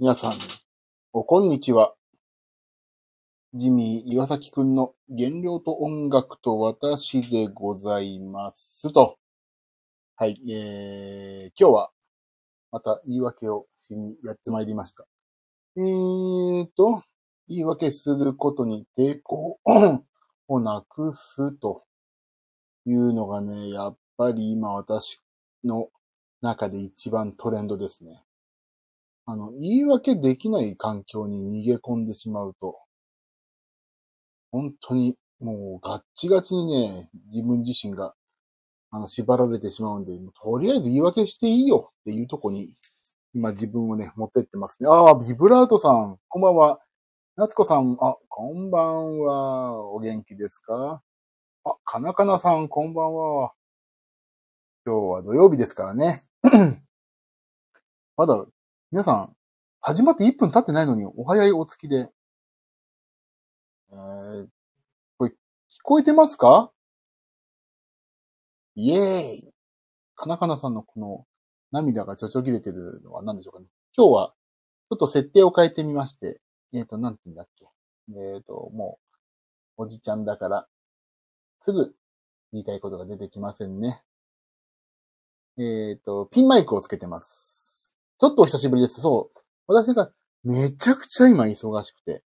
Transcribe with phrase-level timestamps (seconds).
[0.00, 0.32] 皆さん、
[1.12, 1.92] おこんにちは。
[3.52, 9.18] ジミー岩崎くんの原料と音楽と私でございますと。
[10.14, 11.90] はい、えー、今日は
[12.70, 15.04] また言い訳をしにやってまいりました。
[15.76, 17.02] えーと、
[17.48, 19.58] 言い訳することに抵抗
[20.46, 21.82] をなくすと
[22.86, 25.24] いうのがね、やっぱり今私
[25.64, 25.88] の
[26.40, 28.22] 中で一番トレンドですね。
[29.30, 32.78] あの、言い訳できない環境に逃げ込んでしまうと、
[34.50, 38.14] 本当にもうガッチガチにね、自分自身が、
[38.90, 42.68] あの、縛られてしまうんで、とりあえず言い訳していいよっていうとこに、
[43.34, 44.88] 今自分をね、持ってってますね。
[44.88, 46.80] ああ、ビブラートさん、こんばんは。
[47.36, 49.82] 夏子さん、あ、こんばんは。
[49.92, 51.02] お元気ですか？
[51.64, 53.52] あ、かなかなさん、こんばんは。
[54.86, 56.24] 今日は土曜日ですからね。
[58.16, 58.46] まだ、
[58.90, 59.36] 皆さん、
[59.82, 62.10] 始まって1分経ってないのに、お早いお付きで。
[63.92, 64.48] えー、
[65.18, 65.34] これ、聞
[65.82, 66.72] こえてますか？
[68.76, 69.52] イエーイ
[70.14, 71.26] かなかなさんのこの
[71.70, 73.66] 涙がちょちょぎれてるのは何でしょうかね。
[73.94, 74.34] 今日は、
[74.88, 76.40] ちょっと設定を変えてみまして、
[76.72, 77.68] えっ、ー、と、なんて言うんだっけ。
[78.12, 78.98] えっ、ー、と、も
[79.76, 80.66] う、おじちゃんだから、
[81.60, 81.94] すぐ
[82.52, 84.02] 言いたいことが出てきませんね。
[85.58, 87.47] えっ、ー、と、ピンマイクをつけてます。
[88.18, 89.00] ちょっとお久しぶりです。
[89.00, 89.38] そう。
[89.66, 90.10] 私が
[90.42, 92.22] めちゃくちゃ今忙しくて、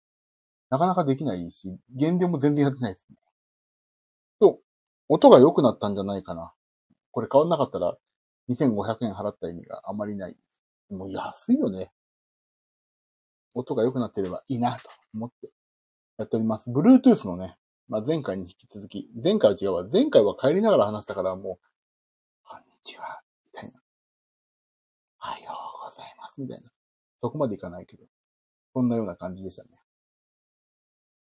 [0.70, 3.18] なかなかできないし、現電も全然やってないですね。
[4.40, 4.60] と、
[5.08, 6.54] 音が良くなったんじゃないかな。
[7.12, 7.98] これ変わんなかったら、
[8.50, 10.38] 2500円払った意味があまりない。
[10.92, 11.92] もう安いよね。
[13.56, 15.52] 音が良くなってればいいなと思って
[16.18, 16.70] やっております。
[16.70, 19.88] Bluetooth のね、まあ、前回に引き続き、前回は違うわ。
[19.92, 23.82] 前回は帰りながら話したからもう、こんにちは、みたいな。
[25.18, 26.70] はよございます、みたいな。
[27.20, 28.06] そこまでいかないけど、
[28.74, 29.70] こんなような感じでしたね。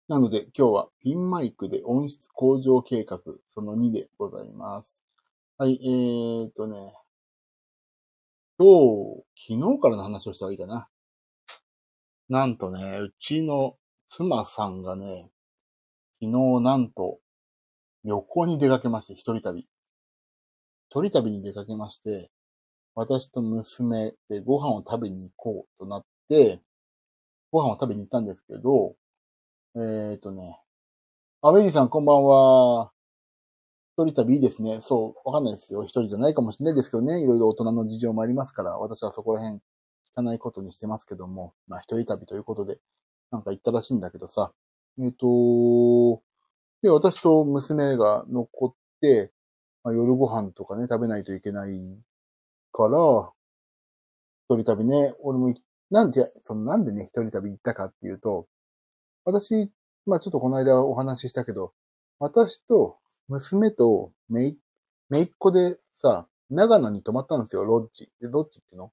[0.07, 5.03] なので今日はピンマイクで音質向上計画その2でございます。
[5.57, 6.93] はい、えーとね、
[8.59, 9.23] 今日、
[9.55, 10.89] 昨日からの話をした方がいいかな。
[12.29, 13.77] なんとね、うちの
[14.07, 15.31] 妻さんがね、
[16.21, 17.19] 昨日なんと
[18.03, 19.61] 旅行に出かけまして、一人旅。
[20.89, 22.29] 一人旅に出かけまして、
[22.95, 26.59] 私と娘でご飯を食べに行こうとなって、
[27.51, 28.95] ご飯を食べに行ったんですけど、
[29.75, 30.59] えっ、ー、とね、
[31.41, 32.91] あ、メディさんこんばんは。
[33.95, 34.79] 一人旅いいですね。
[34.81, 35.83] そう、わかんないですよ。
[35.83, 37.23] 一人じゃないかもしれないですけどね。
[37.23, 39.61] いろいろ大人の事情もありますから、私はそこら辺聞
[40.15, 42.79] かないことにしてますけども、まあ一人旅ということで、
[43.31, 44.53] なんか行ったらしいんだけどさ。
[44.99, 46.21] えっ、ー、と、
[46.83, 49.31] で、私と娘が残って、
[49.83, 51.97] まあ、夜ご飯とかね、食べないといけない
[52.73, 53.31] から、
[54.49, 55.53] 一人旅ね、俺も、
[55.89, 58.47] なんで、そのなんでね、一人旅行ったかっていうと、
[59.25, 59.71] 私、
[60.05, 61.73] まあちょっとこの間お話ししたけど、
[62.19, 62.97] 私と
[63.29, 64.59] 娘とめい、
[65.09, 68.11] めいっ子でさ、長野に泊まったんですよ、ロッジ。
[68.19, 68.91] で、ロッジっていうの？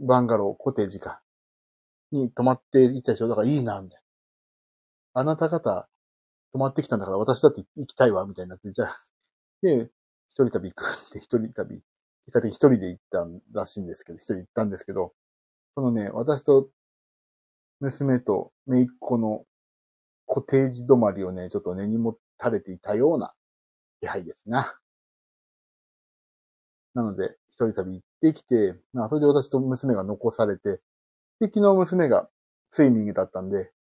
[0.00, 1.22] バンガロー、コテージか。
[2.12, 4.02] に泊まっていたでしょだからいいな、みたい
[5.14, 5.20] な。
[5.20, 5.88] あなた方、
[6.52, 8.96] 泊まってきたんだから私だって行きたいわ、みたいになって、じゃあ。
[9.62, 9.90] で、
[10.28, 11.82] 一人旅行くって一人旅
[12.28, 13.26] 結果的に一人で行った
[13.58, 15.14] らしいんですけど、一人行ったんですけど、
[15.74, 16.68] このね、私と
[17.80, 19.44] 娘と姪っ子の
[20.26, 23.32] コテージ止まりをね、ちょっと根にも垂れていたような
[24.02, 24.78] 気配ですな。
[26.92, 30.82] なので、一人旅行ってきて、まあ、それで私と娘が残されて、
[31.40, 32.28] で、昨日娘が
[32.72, 33.72] スイミングだったんで、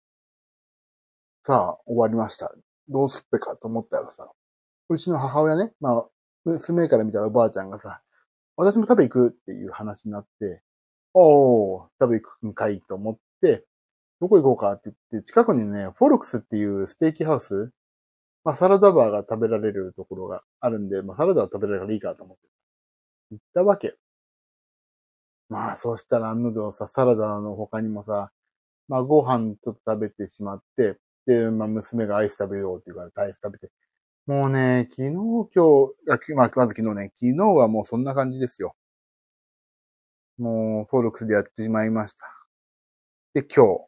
[1.42, 2.54] さあ、終わりました。
[2.88, 4.30] どうすっぺかと思ったらさ、
[4.88, 6.08] うちの母親ね、まあ、
[6.44, 8.02] 娘から見たらおばあちゃんがさ、
[8.56, 10.62] 私も食べ行くっていう話になって、
[11.14, 13.64] おー、食べ行くんかいと思って、
[14.20, 17.70] どこ行こうかって言って、近くにね、フォルクスっていうステーキハウス、
[18.44, 22.42] まあサラダバーが食べられるところがあるんで、まあサラダは食べられるからいいかと思って。
[23.32, 23.96] 行ったわけ。
[25.48, 28.32] まあそうしたら案の定さ、サラダの他にもさ、
[28.88, 33.70] まあご飯ちょっと食べてしまって、で、まあ娘がアイス食べようって言うからアイス食べて、
[34.26, 38.74] もうね、昨日、今日、まあ、まず昨日ね、昨日はもうそんな感じですよ。
[40.38, 42.26] もう、フォルクスでやってしまいました。
[43.34, 43.86] で、今日。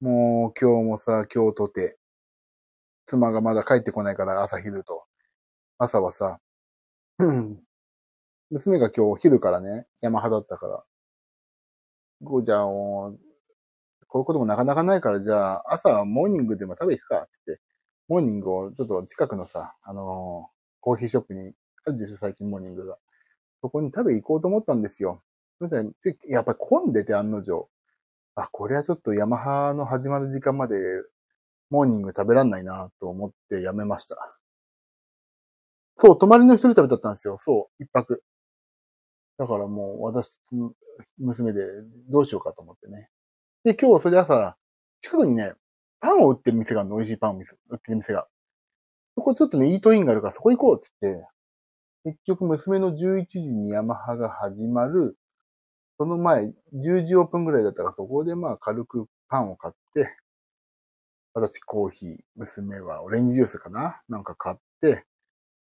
[0.00, 1.98] もう、今日もさ、今日とて、
[3.06, 5.04] 妻がまだ帰ってこないから朝昼と。
[5.78, 6.40] 朝はさ、
[8.50, 10.84] 娘が今日昼からね、山派だったから、
[12.22, 13.10] ごじゃあ、こ
[14.14, 17.60] ういうこともなかなかないから、じゃあ、朝モーニングでも食べに行くかってって、
[18.08, 21.52] モーニングをちょっと近くのさ、あのー、コーヒーショップに
[21.86, 22.98] あるでしょ、最近モーニングが。
[23.60, 25.22] そこに食べ行こうと思ったんですよ。
[25.58, 25.90] それで
[26.28, 27.68] やっぱり混んでて案の定。
[28.34, 30.76] あ、これはちょっとヤマハの始まる時間まで
[31.70, 34.16] モーニング食べらんないなと思ってやめました。
[35.96, 37.38] そう、泊まりの一人食べだったんですよ。
[37.40, 38.22] そう、一泊。
[39.38, 40.38] だからもう私、
[41.18, 41.62] 娘で
[42.08, 43.08] どうしようかと思ってね。
[43.64, 44.56] で、今日それで朝、
[45.00, 45.54] 近くにね、
[46.04, 47.42] パンを売ってる店があるの、美味しいパンを売
[47.76, 48.26] ってる店が。
[49.16, 51.26] そこちょっとね、イートインがあるからそこ行こうって言って、
[52.04, 55.16] 結局娘の11時にヤマハが始まる、
[55.96, 60.14] その前、10時オープンぐらいだったからそこでまあ軽くパンを買って、
[61.32, 64.02] 私コーヒー、娘はオレンジジュースかな？
[64.08, 65.04] なんか買って、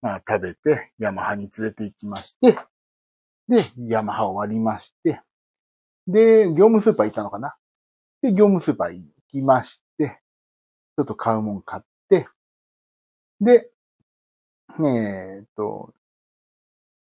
[0.01, 2.57] まあ食べて、ヤマハに連れて行きまして、
[3.49, 5.19] で、ヤマハ終わりまして、
[6.07, 7.55] で、業務スーパー行ったのかな？
[8.21, 9.81] で、業務スーパー行きまし、
[10.99, 12.27] ちょっと買うもん買って、
[13.39, 13.71] で、
[14.79, 15.93] えー、っと、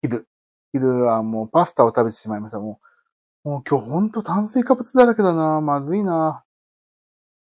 [0.03, 0.29] 昼。
[0.73, 2.61] 昼はもうパスタを食べてしまいました。
[2.61, 2.79] も
[3.45, 5.61] う、もう今日ほんと炭水化物だらけだな。
[5.61, 6.45] まずいな。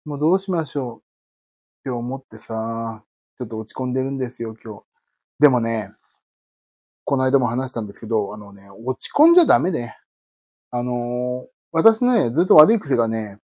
[0.04, 0.98] もうどうしましょう。
[0.98, 1.02] っ
[1.82, 3.02] て思ってさ、
[3.38, 4.84] ちょっと落ち込んでるんですよ、今日。
[5.40, 5.90] でもね、
[7.02, 9.98] この間も話したんですけど、あのね、落ち込んじゃダメね。
[10.70, 13.40] あのー、私ね、ずっと悪い癖がね、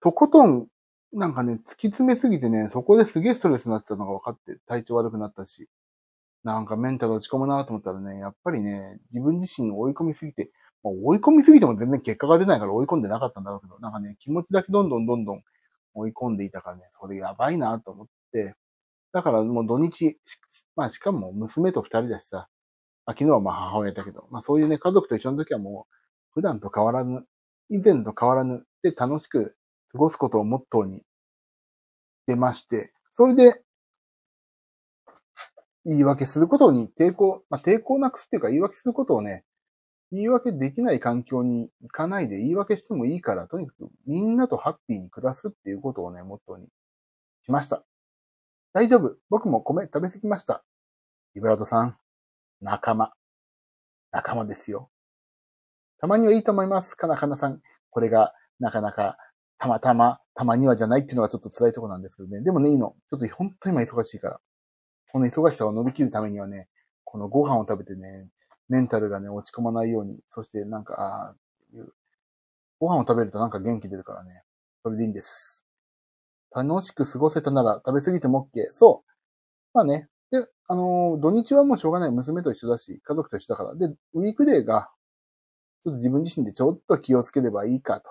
[0.00, 0.68] とことん、
[1.12, 5.68] なんかね、突き詰めすぎてね、そこですげえストレスになったのが分かって、体調悪くなったし、
[6.44, 10.50] なんかメンタル落ち込むなと思ったらね、やっぱりね、自分自身追い込みすぎて、
[10.82, 15.42] 追い込みすぎても全然結果が出ないから追い込んでなかったんだろうけど、なんかね、気持ちだけどんどんどんどん
[15.94, 18.54] 追い込んでいたからね、それやばいなと思って、
[19.12, 20.18] だからもう土日、
[20.76, 22.48] まあしかも娘と二人だしさ、
[23.06, 25.94] あ昨日はまあ母親だけど、まあそういうね、家族と一緒の時はもう、
[26.34, 27.24] 普段と変わらぬ、
[27.68, 29.56] 以前と変わらぬで楽しく
[29.92, 31.02] 過ごすことをモットーに
[32.26, 33.62] 出まして、それで、
[35.84, 39.44] 言い訳することに抵抗、まあ、抵抗なくすっていうか言い訳することをね、
[40.12, 46.66] 言い訳できない環境に行かないで言い訳してもいいから、とにかくみんなとハッピーに暮らすっていうことをね、モットーに
[47.44, 47.82] しました。
[48.72, 49.16] 大丈夫。
[49.28, 50.62] 僕も米食べ過ぎました。
[51.34, 51.96] イブラドさん、
[52.60, 53.12] 仲間。
[54.12, 54.90] 仲間ですよ。
[55.98, 56.94] たまにはいいと思います。
[56.94, 57.60] かなかなさん。
[57.90, 59.16] これがなかなか
[59.62, 62.42] たまたま、たまにはじゃないっていうのがちょっと辛いとこなんですけどね。
[62.42, 62.96] でもね、いいの。
[63.08, 64.40] ちょっと本当に今忙しいから。
[65.12, 66.66] この忙しさを乗り切るためにはね、
[67.04, 68.26] このご飯を食べてね、
[68.68, 71.36] メンタルがね、落ち込まないように、そしてなんか、ああ、
[72.80, 74.42] ご飯を食べるとなんか元気出るからね。
[74.82, 75.64] それでいいんです。
[76.52, 78.74] 楽しく過ごせたなら食べ過ぎても OK。
[78.74, 79.10] そう。
[79.74, 80.08] まあね。
[80.32, 82.10] で、あのー、土日はもうしょうがない。
[82.10, 83.76] 娘と一緒だし、家族と一緒だから。
[83.76, 84.90] で、ウィークデーが、
[85.78, 88.10] ちょっと自分自身でちょっと気をつければいいかと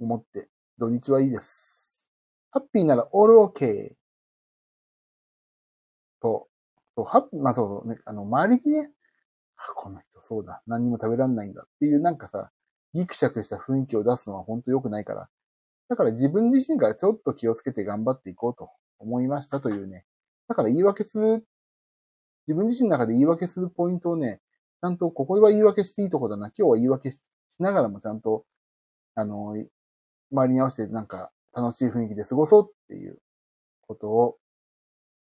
[0.00, 0.48] 思って、
[0.78, 2.06] 土日はいいです。
[2.50, 4.00] ハッピーならオールオーケー。
[6.20, 6.48] と、
[6.96, 8.90] と、ハッピー、まあそうね、あの、周りにね、
[9.56, 12.50] あ、この人そうだ、何にも食べられないんだっていうなんかさ、
[12.94, 15.28] ギクシャクした雰囲気を出すのは本当良くないから。
[15.88, 20.04] だから自分自身がちょっと気をつけて頑張っていこうと思いましたというね。
[20.48, 21.44] だから言い訳する、
[22.46, 24.40] 自分自身の中で言い訳するポイントをね、
[24.80, 27.22] ちゃんとここは言い訳していいとこだな、今日は言い訳し
[27.58, 28.44] ながらもちゃんと、
[29.14, 29.56] あの、
[30.32, 33.18] 周りに合わせてなんか楽しい雰囲気で過ごそうっていう
[33.86, 34.36] ことを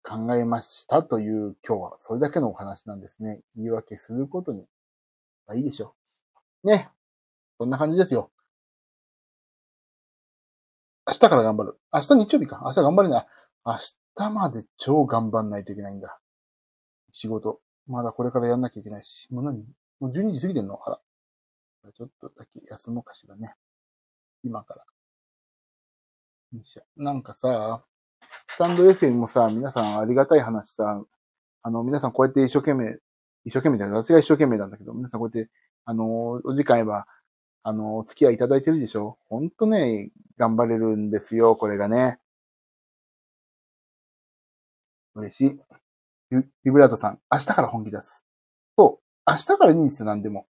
[0.03, 3.43] 考えましたという今日はそれだけのお話なんですね。
[3.55, 4.67] 言い訳することに、
[5.47, 5.95] まあいいでしょ
[6.65, 6.69] う。
[6.69, 6.91] ね。
[7.59, 8.31] そんな感じですよ。
[11.07, 11.79] 明日から頑張る。
[11.93, 12.63] 明日日曜日か。
[12.65, 13.27] 明日頑張るな。
[13.65, 13.79] 明
[14.17, 16.19] 日まで超頑張んないといけないんだ。
[17.13, 17.61] 仕事。
[17.87, 19.33] まだこれからやんなきゃいけないし。
[19.33, 19.59] もう何？
[20.01, 20.81] もう12時過ぎてんの？
[20.85, 21.93] あら。
[21.93, 23.55] ちょっとだけ休もうかしらね。
[24.43, 24.85] 今から。
[26.97, 27.85] なんかさ、
[28.49, 31.05] スタンド FM もさ、皆さんありがたい話さ、
[31.63, 32.99] あの、皆さんこうやって一生懸命、
[33.45, 35.51] 一生懸命じゃない、私が一生懸命なんだけど、皆さんこうやって、
[35.85, 37.07] あの、お時間えば、
[37.63, 39.19] あの、お付き合いいただいてるでしょ？
[39.29, 42.19] ほんとね、頑張れるんですよ、これがね。
[45.15, 45.61] 嬉しい。
[46.65, 48.25] ビブラートさん、明日から本気出す。
[48.77, 49.31] そう。
[49.31, 50.47] 明日からいいんですよ、なんでも。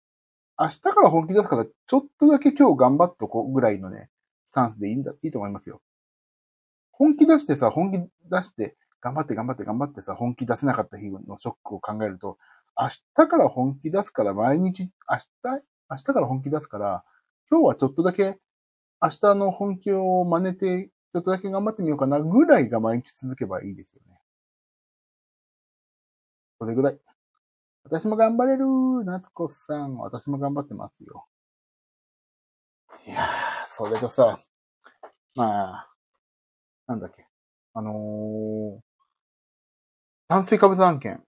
[0.58, 4.10] 明日から本気出すから、ちょっとだけ今日頑張っとこうぐらいのね、
[4.46, 5.82] スタンスでいいんだ、いいと思いますよ。
[6.96, 8.08] 本気出してさ、本気出
[8.44, 12.38] して、頑張って頑張って頑張ってさ、本気出せなかった日のショックを考えると、
[12.78, 15.28] 明日から本気出すから毎日、明日、
[15.90, 17.04] 明日から本気出すから、
[17.50, 18.38] 今日はちょっとだけ
[19.02, 24.18] 明日の本気を真似て、ちょっとだけ頑張ってみようかなぐらいが毎日続けばいいですよね。
[26.58, 26.98] それぐらい。
[27.84, 28.64] 私も頑張れる
[29.04, 29.96] 夏子さん。
[29.98, 31.26] 私も頑張ってますよ。
[33.06, 33.26] いやー、
[33.68, 34.40] それとさ、
[35.34, 35.93] まあ、
[36.86, 37.26] なんだっけ？
[37.74, 38.80] あのー、
[40.28, 41.22] 炭水化物案件。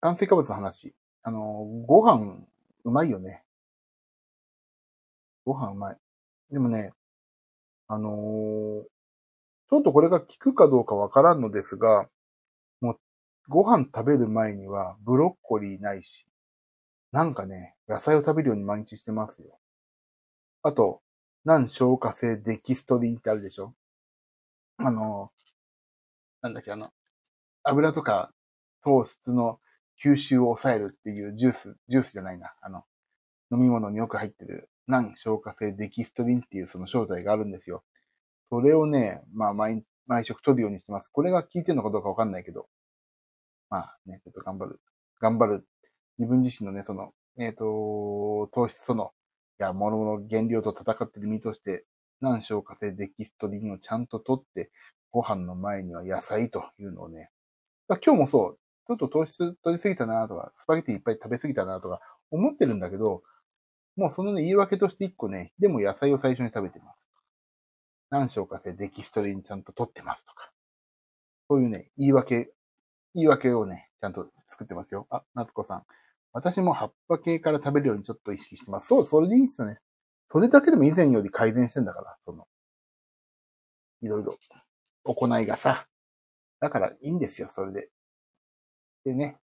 [0.00, 0.94] 炭水化物の話。
[1.22, 2.38] あのー、ご飯
[2.84, 3.42] うまいよね。
[5.44, 5.96] ご飯うまい。
[6.50, 6.92] でもね、
[7.88, 8.82] あのー
[9.68, 12.08] ちょっとこれが効くかどうかわからんのですが、
[12.80, 13.00] もう、
[13.48, 16.24] ご飯食べる前にはブロッコリーないし、
[17.10, 19.58] なんかね、野菜を食べるように毎日してますよ。
[20.62, 21.02] あと、
[21.44, 23.74] 難消化性デキストリンってあるでしょ？
[24.78, 25.30] あの、
[26.42, 26.92] なんだっけ、あの、
[27.64, 28.32] 油とか
[28.84, 29.58] 糖質の
[30.02, 32.54] 吸収を抑えるっていうジュース、ジュースじゃないな。
[32.60, 32.84] あの、
[33.50, 37.84] 飲み物によく入ってる難消化性デキストリンっていうその正体があるんですよ。
[38.50, 41.08] それをね、まあ毎、毎食取るようにしてます。
[41.08, 42.68] これが効いてるのかどうかわかんないけど。
[43.70, 44.80] まあね、ちょっと頑張る。
[45.20, 45.66] 頑張る。
[46.18, 49.12] 自分自身のね、その、えっ、ー、と、糖質その、
[49.58, 51.84] いや、物の原料と戦ってる身として、
[52.20, 54.70] 難消化性デキストリンをちゃんと取って、
[55.10, 57.30] ご飯の前には野菜というのをね、
[57.88, 63.22] 今日もそう、ちょっと糖質取りすぎたなとか、スパゲティいっぱい食べすぎたなとか思ってるんだけど、
[63.96, 66.98] もうそのね、言い訳として一個ね、でも野菜を最初に食べてます。
[68.10, 70.52] 何章かでデキストリンちゃんと取ってますとか。
[71.48, 72.52] そういうね、言い訳、
[73.14, 75.06] 言い訳をね、ちゃんと作ってますよ。
[75.10, 75.84] あ、夏子さん。
[76.32, 78.88] 私も葉っぱ系から食べるようにちょっと意識してます。
[78.88, 79.80] そう、それでいいっすよね。
[80.30, 82.46] それだけでも以前より改善してんだから、その、
[84.02, 84.38] いろいろ、
[85.04, 85.86] 行いがさ。
[86.60, 87.90] だからいいんですよ、それで。
[89.04, 89.38] でね、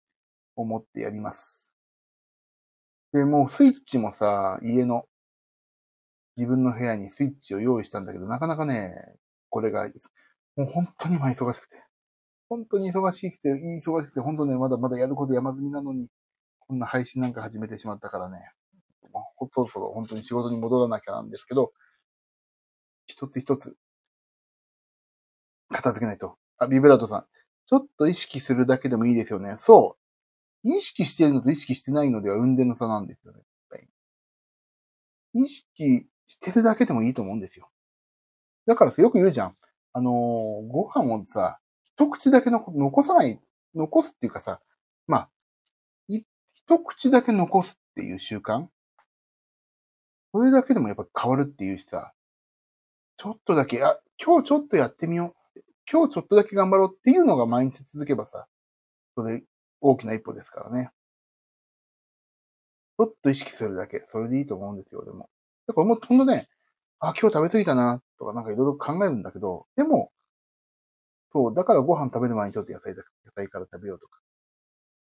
[0.56, 1.70] 思ってやります。
[3.12, 5.06] で、もうスイッチもさ、家の
[6.36, 8.94] 自分の部屋にスイッチを用意したんだけど、なかなかね、
[9.50, 9.84] これが、
[10.56, 11.82] もう本当に今忙しくて。
[12.48, 16.08] 本当に忙しくて、忙しくて、本当ね、まだまだやること山積みなのに、
[16.60, 18.38] こんな配信なんか始めてしまったからね、
[19.52, 21.72] そろそろ本当に仕事に戻らなきゃなんですけど、
[23.06, 23.76] 一つ一つ、
[25.70, 26.36] 片付けないと。
[26.58, 27.26] あ、ビブラートさん。
[27.66, 29.56] ちょっと意識するだけでもいいですよね。
[29.60, 29.96] そ
[30.64, 30.68] う。
[30.68, 33.40] 意識してるのと意識してないのでは運転の差なんですよね。
[35.34, 37.70] 意識してるだけでもいいと思うんですよ。
[38.66, 39.56] だからさよく言うじゃん。
[39.94, 40.12] あのー、
[40.68, 41.58] ご飯をさ、
[41.94, 43.40] 一口だけの残さない、
[43.74, 44.60] 残すっていうかさ、
[45.06, 45.30] まあ、
[46.08, 48.66] 一口だけ残すっていう習慣
[50.32, 52.12] それだけでもやっぱ変わるっていうしさ、
[53.18, 55.60] ちょっとだけ、あ、今日ちょっとやってみよう。
[55.90, 58.46] 今日ちょっとだけ頑張ろうっていうのが毎日続けばさ、
[59.14, 59.42] それ
[59.80, 60.90] 大きな一歩ですからね。
[62.98, 64.06] ちょっと意識するだけ。
[64.10, 65.28] それでいいと思うんですよ、でも。
[65.66, 66.48] だからもうほんとね、
[67.00, 70.12] あ、今日食べ過ぎたな、とかなんかいろいろ考えるんだけど、でも、
[71.32, 74.20] そう、だからご飯食べる前にちょっと野菜だ、野菜から食べようとか、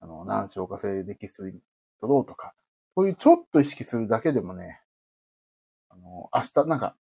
[0.01, 1.59] あの、何消化性デキストリン
[1.99, 2.53] 取ろうとか、
[2.95, 4.81] そういうちょっと意識するだけでもね、
[5.99, 6.95] の、明日なんか、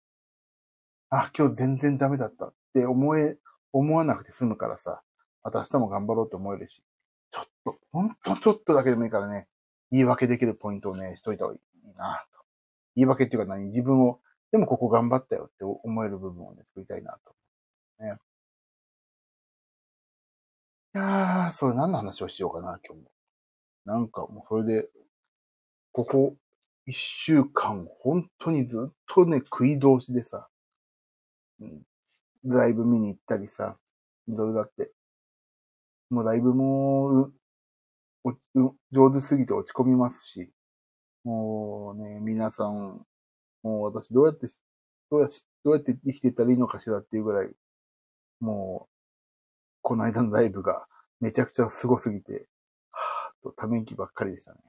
[1.11, 3.39] あ、今日全然ダメだったって思え、
[3.73, 5.03] 思わなくて済むからさ、
[5.43, 6.83] また明日も頑張ろうと思えるし、
[7.31, 9.49] ちょっと、ほんとちょっとだけでもいいからね、
[9.91, 12.41] 言い訳できるポイントをね、しといた方がいいなと。
[12.97, 13.67] 言い訳っていうか何？
[13.67, 17.35] 自分を、でもここ頑張ったよって思える部分をね、作りたいなと。
[18.05, 18.17] ね。
[20.95, 23.11] いやー、それ何の話をしようかな、今日も。
[23.85, 24.89] なんかもうそれで、
[25.93, 26.37] ここ
[26.89, 30.49] 一週間、本当にずっとね、食い通しでさ、
[31.61, 31.83] うん、
[32.45, 33.79] ライブ見に行ったりさ、
[34.27, 34.91] いろいろだって。
[36.09, 37.31] もうライブも、
[38.91, 40.51] 上手すぎて落ち込みますし、
[41.25, 43.07] もうね、皆さん、
[43.63, 44.47] もう私どうやって、
[45.11, 47.51] どうやって、どうやって生きていったらいいのかしらっていうぐらい、
[48.41, 48.95] もう、
[49.83, 50.87] この間のライブが
[51.21, 52.49] めちゃくちゃ凄すぎて、
[52.93, 54.61] はぁとため息ばっかりでしたね。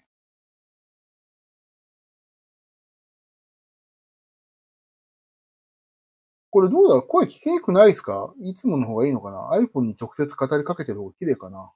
[6.59, 7.01] これどうだ？
[7.01, 8.33] 声聞きにくくないですか？
[8.43, 11.71] いつもの方がいいのかな ?iPhone に直接語りかけてる方が綺麗かな？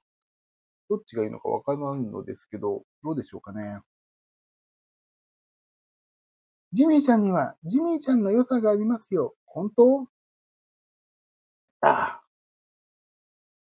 [0.90, 3.78] どっちがいいのかわからないのですけど、どうでしょうかね？
[6.74, 9.34] ジミーちゃんには、ジミーちゃんの良さがありますよ。
[9.46, 10.06] 本当？
[11.80, 12.22] ああ。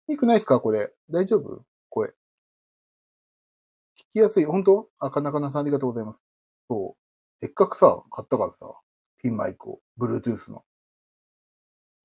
[0.09, 0.61] いいくないですか？
[0.61, 0.93] これ。
[1.09, 1.63] 大丈夫？
[1.89, 2.09] 声。
[2.09, 2.13] 聞
[4.13, 4.45] きやすい。
[4.45, 4.91] 本当？
[4.99, 6.19] あ、かなかなさんありがとうございます。
[6.69, 7.03] そう。
[7.41, 8.75] せっかくさ、買ったからさ、
[9.23, 10.63] ピンマイクを、Bluetooth の。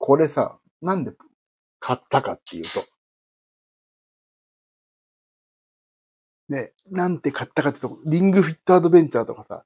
[0.02, 1.12] これさ、なんで
[1.80, 2.84] 買ったかっていうと、
[6.50, 9.64] ね、なんて買ったかってと、リングフィットアドベンチャーとかさ、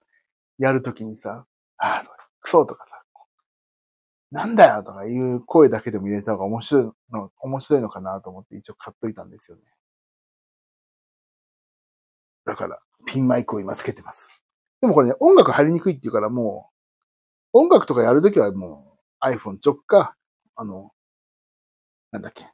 [0.60, 2.06] やるときにさ、ああ、
[2.42, 3.02] クソとかさ、
[4.30, 9.64] なんだよとかいう声だけでも入れた方が面白いの、面白いのかなと思って一応買っといたんですよね。
[12.44, 14.28] だから、ピンマイクを今つけてます。
[14.82, 16.70] でもこれね、音楽入りにくいっていうからも
[17.54, 20.15] う、音楽とかやるときはもう iPhone 直か、
[20.56, 20.92] あの、
[22.12, 22.46] なんだっけ、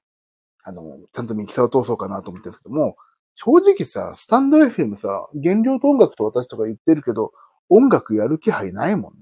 [0.63, 2.95] あの、ちゃんとミキサーを通そうかなと思ってるんですけども、
[3.35, 7.31] 正直さ、スタンド FM さ、原料と音楽と私とか言ってるけど、
[7.69, 9.13] 音楽やる気配ないもん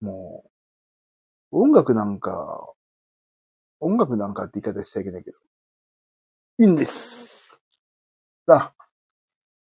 [0.00, 0.44] も
[1.52, 2.72] う、音楽なんか、
[3.80, 5.38] 音楽なんかって言い方しちゃいけないけど。
[6.58, 7.58] いいんです。
[8.46, 8.74] さあ、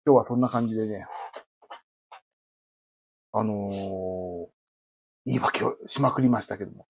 [0.05, 1.07] 今日はそんな感じでね、
[3.33, 4.49] あのー、
[5.27, 6.87] 言い訳をしまくりましたけども。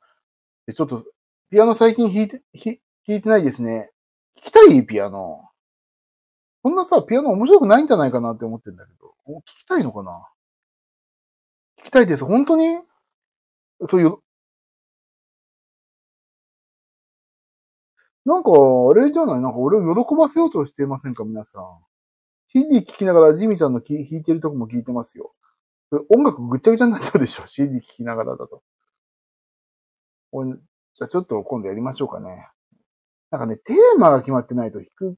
[0.68, 1.06] で、ちょっと、
[1.50, 3.90] ピアノ最近弾いて、弾いてないですね。
[4.36, 5.48] 弾きたいピアノ。
[6.62, 9.14] こんなさ、ピアノ面白くないんじゃないかなって思ってんだけど。
[9.38, 10.28] 聞きたいのかな？
[11.80, 12.24] 聞きたいです。
[12.26, 12.80] 本当に？
[13.88, 14.16] そういう、
[18.26, 18.50] なんか、
[18.90, 19.40] あれじゃない？
[19.40, 21.24] なんか俺を喜ばせようとしていませんか？
[21.24, 21.64] 皆さん。
[22.48, 25.30] CD 聴きながらジミちゃんの弾いてるとこも聞いてますよ。
[26.10, 28.62] 音楽ぐっちゃぐちゃになっちゃうでしょ ?CD 聴きながらだと。
[30.32, 32.48] じゃあちょっと今度やりましょうかね。
[33.30, 35.16] なんかね、テーマが決まってないと弾く。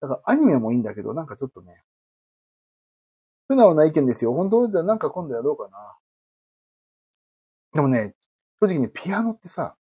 [0.00, 1.82] だからアニメもいいんだけど、なんかちょっとね、
[3.48, 4.32] 素直な意見ですよ。
[4.34, 5.96] 本当じゃあなんか今度やろうかな。
[7.74, 8.14] でもね、
[8.60, 9.76] 正直ね、ピアノってさ、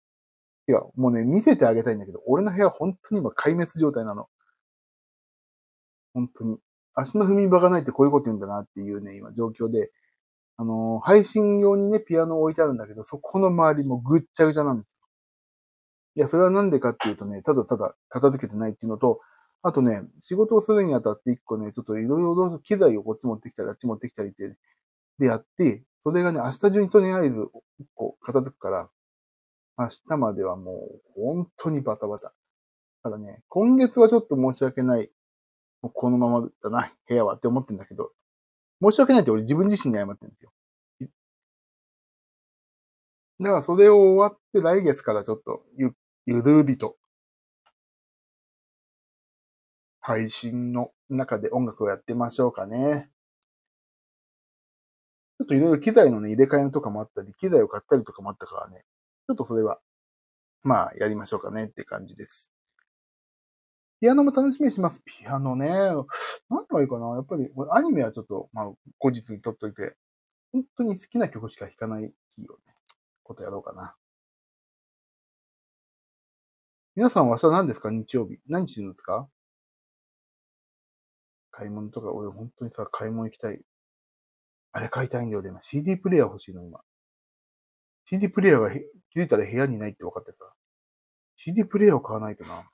[0.67, 4.27] いや、もうね、見せてあげたいんだけど、俺の部屋本当に今壊滅状態なの。
[6.13, 6.59] 本当に。
[6.95, 9.91] 足の踏み場がないってこういうこと言うんだなっていうね、今状況で、
[10.57, 14.91] あの、配信用にね、ピアノ置いてあるんだけど、そこの周りもぐっちゃぐちゃなんですよ。
[16.15, 19.19] いや、それはなんでかっていうとね、ただただ片付けてないっていうのと、
[19.63, 24.55] あとね、仕事をするにあたって一個ね、ちょっといろいろ機材をこっち持ってきたり、あっち持ってきたりって、
[25.19, 27.47] でやって、それがね、明日中にとりあえず
[27.79, 28.89] 一個片付くから、
[29.77, 32.33] 明日まではもう本当にバタバタ。
[33.03, 35.09] ただね、今月はちょっと申し訳ない。
[35.81, 38.11] このままだな、部屋はって思ってんだけど、
[38.91, 40.51] 申し訳ないって俺自分自身に謝ってるんですよ。
[43.39, 45.93] だからそれを終わって来月からちょっとゆ、
[46.25, 46.97] ゆるりと、
[50.01, 53.09] 配信の中で音楽をやってましょうかね。
[55.39, 58.85] ちょっといろいろ機材のね、入れ替えとかもあったり、機材を買ったりとかもあったからね、
[59.27, 59.79] ちょっとそれは、
[60.63, 62.52] まあ、やりましょうかねって感じです。
[64.03, 65.01] ピアノも楽しみにします。
[65.05, 65.69] ピアノね。
[66.49, 69.95] 何がいいかなやっぱり、アニメはちょっと、まあ、後日に撮っといて、
[70.51, 72.11] 本当に好きな曲しか弾かないって
[72.41, 72.55] いうね、
[73.23, 73.95] ことやろうかな。
[76.97, 77.91] 皆さんは明日何ですか？
[77.91, 78.39] 日曜日。
[78.45, 79.29] 何してるんですか？
[81.51, 83.61] 買い物とか、俺本当にさ、買い物行きたい。
[84.73, 86.81] あれ買いたいんだよ、でも CD プレイヤー欲しいの、今。
[88.09, 90.39] CD プレイヤーが気づいたら部屋にないって分かってさ。
[91.37, 92.69] CD プレイヤーを買わないとな。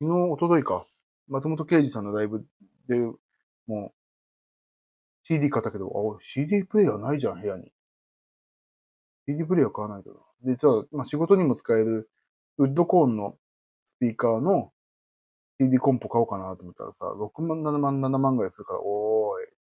[0.00, 0.86] 昨日、おとといか、
[1.28, 2.46] 松本啓治さんのライブ
[2.88, 2.98] で、
[3.66, 3.92] もう、
[5.24, 7.70] CD 買ったけど、あ、CD プレイヤーないじゃん、部屋に。
[9.26, 10.52] CD プレイヤー買わないとな。
[10.52, 12.10] でさ、まあ、仕事にも使える、
[12.56, 13.36] ウッドコーンの
[13.98, 14.72] スピーカーの
[15.60, 19.52] CD コンポ買おうかなと思ったらさ、6万、7万、7万ぐらいするから、おーい。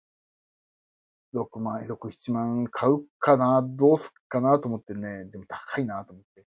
[1.33, 6.45] 6万、6、7万買うかな、どうすっかなと思ってね、でも高いなと思って。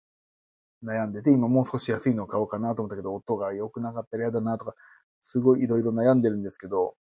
[0.83, 4.75] 悩んでて、今もう少し安いのを買おうかなと思ったけど、音が良くなかったら嫌だなとか、
[5.23, 6.95] すごいいろいろ悩んでるんですけど、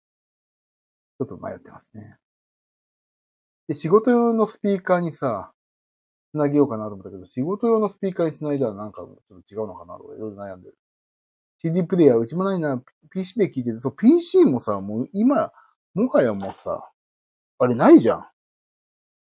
[1.20, 2.18] ちょっと迷ってますね。
[3.68, 5.52] で、仕事用のスピーカーにさ、
[6.32, 10.78] つなげようかなと思ったけど、仕事用のスピーカーにつないだらなんかちょっと違うのかなとかいろいろ悩んでる。
[11.62, 13.82] CD プレイヤーうちもないな、PC で聞いてる。
[13.82, 15.52] そう、PC もさ、もう今、
[15.96, 16.90] もはやもうさ、
[17.60, 18.28] あれないじゃん。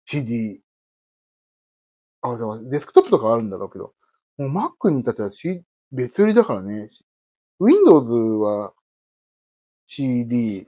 [0.05, 0.61] CD。
[2.21, 3.93] あ、でもデスクトップとかあるんだろうけど。
[4.37, 4.49] もう
[4.87, 6.87] Mac に至っては、C、別売りだからね。
[7.59, 8.73] Windows は
[9.87, 10.67] CD、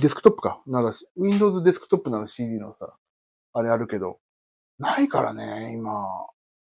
[0.00, 0.62] デスクトップか。
[0.66, 2.96] なら、Windows デスクトップなら CD のさ、
[3.52, 4.18] あれあるけど、
[4.78, 6.04] ないからね、今。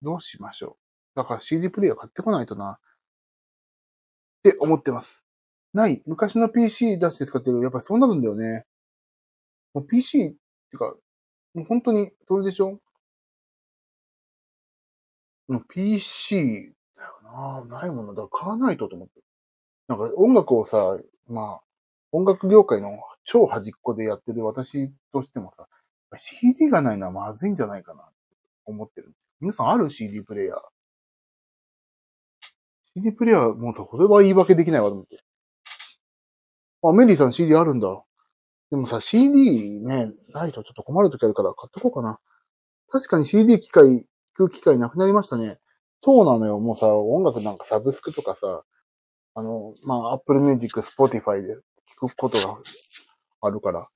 [0.02, 0.78] どうしましょ
[1.16, 1.20] う。
[1.20, 2.72] だから CD プレイヤー買ってこないとな。
[2.74, 2.80] っ
[4.44, 5.24] て思ってます。
[5.74, 6.02] ない。
[6.06, 7.62] 昔の PC 出して使ってる。
[7.62, 8.66] やっぱりそうなるんだよね。
[9.74, 10.34] もう PC っ
[10.72, 10.96] てか、
[11.54, 12.80] もう本当に、それでしょ？
[15.58, 18.28] PC だよなないものだ。
[18.28, 19.22] 買わないとと思って。
[19.88, 21.62] なんか音楽をさ、まあ、
[22.12, 25.68] 音楽業界の超端っこでやってる私としてもさ、
[26.18, 28.04] CD がないのはまずいんじゃないかな、
[28.66, 29.14] 思ってる。
[29.40, 30.60] 皆さんある？CD プレイヤー
[32.96, 35.20] ?CD プレイヤー、もうさ、これは言い訳できないわと思って。
[36.84, 37.88] あ、メリーさん CD あるんだ。
[38.72, 42.20] でもさ、CD ね、ないとちょっと困る時あるから買っとこうかな。
[42.90, 44.06] 確かに CD 機械
[44.40, 45.60] 聞く機会なくなりましたね。
[46.02, 46.60] そうなのよ。
[46.60, 48.64] もうさ、音楽なんかサブスクとかさ、
[49.36, 52.58] あの、まあ、Apple Music、Spotify で聞くことが
[53.42, 53.90] あるから。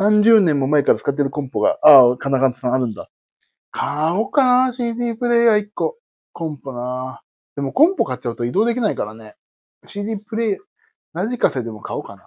[0.00, 3.08] 30年も前から使ってるコンポが、ああ、金かさんあるんだ。
[3.70, 5.96] 買おうかな、CD プレイヤー1個。
[6.32, 7.22] コンポな
[7.56, 9.36] でもコンポ買っちゃうと移動できないからね。
[9.86, 10.58] CD プレイ、
[11.14, 12.24] ラジカセでも買おうかな。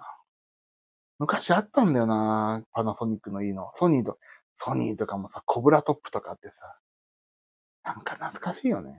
[1.18, 3.70] 昔あったんだよなパナソニックのいいの。
[3.74, 4.18] ソニーと、
[4.56, 6.56] ソニーとかもさ、コブラトップとかってさ。
[7.84, 8.92] なんか懐かしいよね。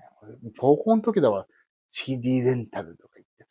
[0.60, 1.46] 高校の時だわ、
[1.92, 3.50] CD レンタルとか言ってさ。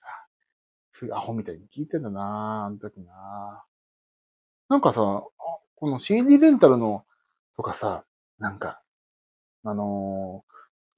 [0.93, 3.65] すぐアホみたいに聞いてんだなあの時な
[4.69, 5.01] なんかさ、
[5.77, 7.05] この CD レンタルの、
[7.57, 8.05] とかさ、
[8.39, 8.83] なんか、
[9.65, 10.45] あの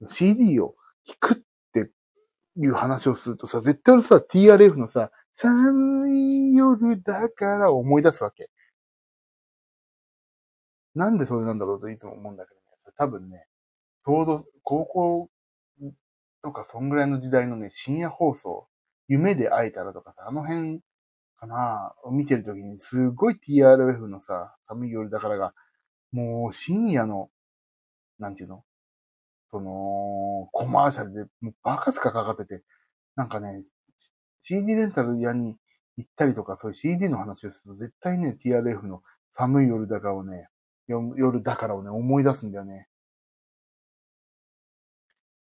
[0.01, 0.75] ー、CD を
[1.07, 1.37] 聞くっ
[1.73, 1.91] て
[2.57, 8.51] いう話をするとさ、絶対俺さ、TRF のさ、寒い夜だから思い出すわけ。
[10.93, 12.93] なんでそれなんだろうといつも思うんだけどね。
[12.95, 13.47] 多分ね、
[14.05, 15.29] ちょうど高校
[16.43, 18.67] とかそんぐらいの時代のね、深夜放送、
[19.07, 20.81] 夢で会えたらとかさ、あの辺
[21.37, 25.55] かな、見てるときにすごい TRF のさ、寒い夜だからが、
[26.11, 27.31] もう深夜の、
[28.19, 28.63] なんていうの
[29.51, 32.63] その、コマーシャルで、もうバカスかかかってて、
[33.15, 33.65] なんかね、
[34.43, 35.57] CD レンタル屋に
[35.97, 40.47] 行ったりとか、そういう CD の話をすると、絶対ね、TRF の寒い夜だからをね、
[40.87, 42.87] 夜だからをね、思い出すんだよね。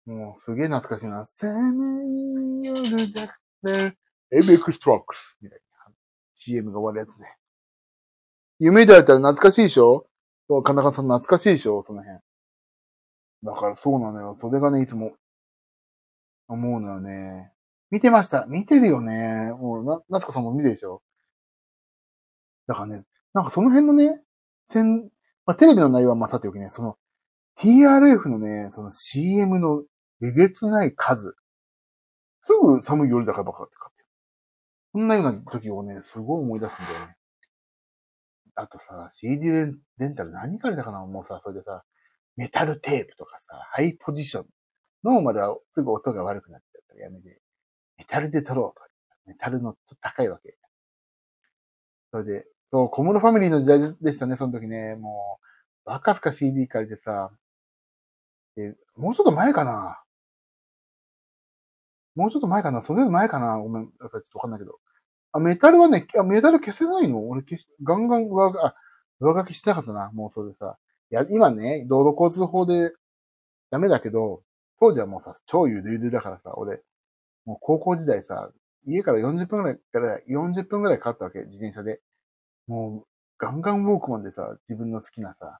[0.05, 1.25] もう、すげえ懐かしいな。
[1.25, 3.93] 寒い夜だから、エ
[4.31, 5.93] ベックストラックスみたいな
[6.36, 7.36] CM が終わるやつね。
[8.60, 10.08] 夢で会えたら懐かしいでしょ？
[10.47, 11.84] そう、金川さん懐かしいでしょ？
[11.84, 12.19] その辺。
[13.43, 14.38] だからそうなのよ。
[14.39, 15.13] それがね、いつも
[16.47, 17.51] 思うのよね。
[17.91, 18.45] 見てました。
[18.47, 19.53] 見てるよね。
[19.53, 21.01] もう、な、夏子さんも見てるでしょ
[22.67, 24.21] だからね、なんかその辺のね、
[24.69, 25.09] せん、
[25.45, 26.97] まあ、テレビの内容はまあさておきね、その、
[27.57, 29.83] TRF のね、その CM の
[30.21, 31.35] えげつない数。
[32.41, 34.05] すぐ寒い夜だからばかって買って。
[34.93, 37.15] そんなような時をね、すごい思い出すんだよね。
[38.55, 41.05] あとさ、CD レンレンタル何借りたかな？
[41.05, 41.83] もうさ、それでさ、
[42.37, 44.45] メタルテープとかさ、ハイポジション。
[45.03, 47.41] ノーマルはすぐ音が悪くなっちゃうからやめて、
[47.97, 48.86] メタルで撮ろうと。
[49.25, 50.55] メタルのちょっと高いわけ。
[52.12, 54.95] それで、そう、小室ファミリーの時代でしたね、その時ね。
[54.95, 55.39] も
[55.86, 57.31] う、バカすか CD 借りてさ、
[58.55, 60.01] で、もうちょっと前かな。
[62.15, 62.81] もうちょっと前かな。
[62.81, 63.58] それより前かな。
[63.58, 63.88] ごめん。
[63.88, 64.79] ちょっとわかんないけど。
[65.34, 67.27] あ、メタルはね、あ、メタル消せないの？
[67.27, 68.75] 俺消し、ガンガン上書あ、
[69.19, 70.12] 上書きしてなかったな。
[70.13, 70.77] もうそれでさ。
[71.12, 72.93] いや、今ね、道路交通法で
[73.69, 74.43] ダメだけど、
[74.79, 76.81] 当時はもうさ、超ゆるゆるだからさ、俺、
[77.45, 78.51] もう高校時代さ、
[78.88, 82.01] 家から40分ぐらいから、40分ぐらいかかったわけ、自転車で。
[82.67, 85.60] もう、ガンガンウォークマンでさ、自分の好きなさ、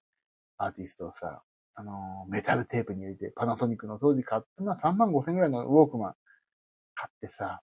[0.58, 1.42] アーティストをさ、
[1.76, 6.14] あのー、メタルテープに入れて、パナソニックの当時買ったのは3万5千ぐらいのウォークマン
[6.96, 7.62] 買ってさ、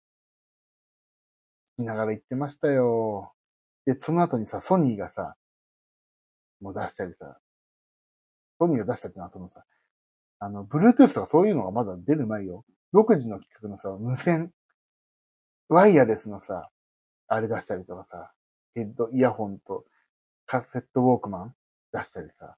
[1.78, 3.32] 見ながら行ってましたよ。
[3.86, 5.36] で、その後にさ、ソニーがさ、
[6.60, 7.38] もう出したりさ、
[8.58, 9.64] ソニーが出したってのはそのさ、
[10.38, 12.64] あの、Bluetooth とかそういうのがまだ出る前よ。
[12.92, 14.52] 独自の企画のさ、無線、
[15.68, 16.68] ワイヤレスのさ、
[17.28, 18.32] あれ出したりとかさ、
[18.74, 19.84] ヘッド、イヤホンと
[20.46, 21.54] カセットウォークマン
[21.92, 22.56] 出したりさ、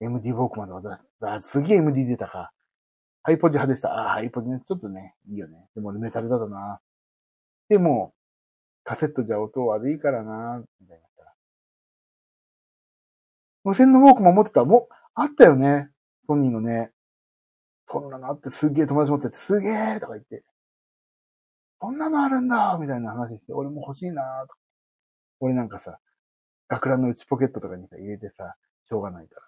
[0.00, 2.52] MD ウォークマンとか出あ、すげえ MD 出たか。
[3.22, 3.92] ハイポジ派でした。
[3.92, 4.60] ああ、ハイポジね。
[4.64, 5.68] ちょっとね、いいよね。
[5.74, 6.80] でも俺メタルだとな。
[7.68, 8.14] でも、
[8.84, 11.08] カセットじゃ音悪いからな、みたいな。
[13.64, 15.90] 無線のウォークマン持ってたも、あったよね。
[16.26, 16.90] ソニーのね。
[17.90, 20.44] そんなのあってすげえ友達持っててすげえとか言って。
[21.78, 24.54] こんなのあるんだみたいな話して、俺も欲しいなと
[25.40, 25.98] 俺なんかさ、
[26.68, 28.56] 学ランの内ポケットとかにさ、入れてさ、
[28.88, 29.42] しょうがないから。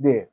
[0.00, 0.30] で、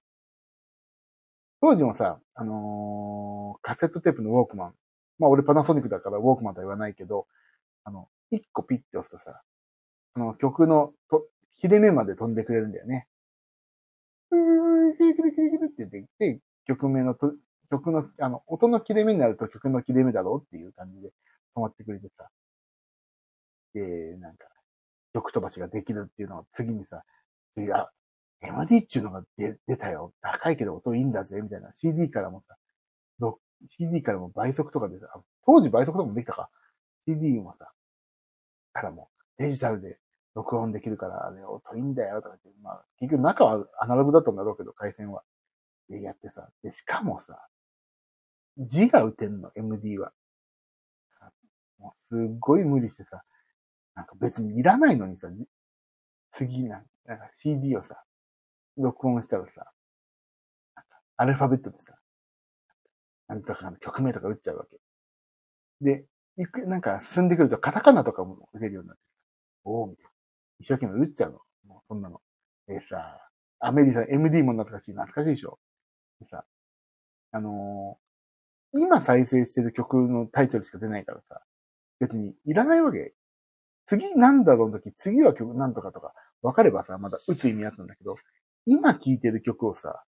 [1.62, 4.74] 当時もさ、あのー、カセットテープのウォークマン。
[5.20, 7.28] まあ俺パナソニックだからウォークマンとは言わないけど、
[7.86, 9.42] あの、一個ピッて押すとさ、
[10.16, 11.26] あの曲のと
[11.62, 13.08] 切れ目まで飛んでくれるんだよね。
[14.32, 17.34] うー、キリキリキリキリって言って、曲名のと、
[17.70, 21.10] 曲の、あの、音の切れ目になると曲の切れ目だろうっていう感じで
[21.56, 22.30] 止まってくれてさ。
[23.74, 24.48] で、なんか、
[25.14, 27.04] 曲飛ばしができるっていうのを次にさ、
[27.56, 27.90] 次、あ、
[28.42, 30.14] MD っていうのが出出たよ。
[30.22, 31.72] 高いけど音いいんだぜ、みたいな。
[31.76, 32.58] CD からもさ、
[33.70, 35.08] CD からも倍速とかでさ、
[35.46, 36.50] 当時倍速とかもできたか。
[37.08, 37.72] CD もさ、
[38.74, 39.98] からもデジタルで
[40.36, 45.24] 録音できるから、ね、音いいんだよ、とか言って、まあ、結局中はアナログだったんだろうけど、回線は。
[45.90, 46.50] で、やってさ。
[46.64, 47.48] で、しかもさ、
[48.58, 50.12] 字が打てんの、MD は。
[51.80, 53.24] もうすっごい無理してさ、
[53.96, 55.28] なんか別にいらないのにさ、
[56.32, 58.04] 次なん、なんか CD をさ、
[58.78, 59.72] 録音したらさ、
[61.18, 61.98] アルファベットでさ、
[63.28, 64.78] なんとか曲名とか打っちゃうわけ。
[65.82, 66.06] で、
[66.38, 69.04] いく、なんか進んでくるとカタカナとかも打てるようになって
[69.66, 70.12] おおみたいな。
[70.60, 71.40] 一生懸命打っちゃうの。
[71.68, 72.22] もうそんなの。
[72.70, 73.20] えさ、
[73.60, 74.92] アメリカ、MD も懐かしい。
[74.94, 75.60] 懐かしいでしょ？
[76.22, 76.46] でさ、
[77.32, 77.98] あの
[78.74, 81.42] 今再生してる曲のタイトルしか出ないからさ、
[82.00, 83.14] 別にいらないわけ。
[83.86, 88.16] 次なんだろうの時、次は曲なんとかとか、分かればさ、まだ打つ意味あったんだけど、
[88.66, 90.04] 今聴いてる曲をさ、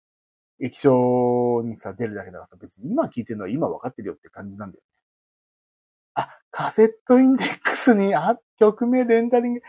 [0.61, 4.87] 液晶にさ、出るだけだから別に今聴いてるのは今分かってるよって感じなんだよね。
[6.15, 9.61] あ、カセットインデックスに、あ、曲名レンタリング、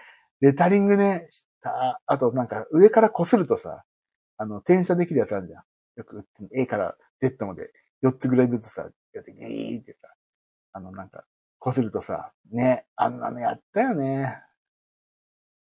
[0.41, 3.83] レタリングね、したあとなんか上から擦るとさ、
[4.37, 5.63] あの、転写できるやつあるじゃん。
[6.01, 7.71] よく A から Z まで
[8.03, 10.07] 4つぐらいずつさ、やってギーってさ、
[10.73, 11.25] あのなんか、
[11.61, 14.41] 擦るとさ、ね、あんなのやったよね。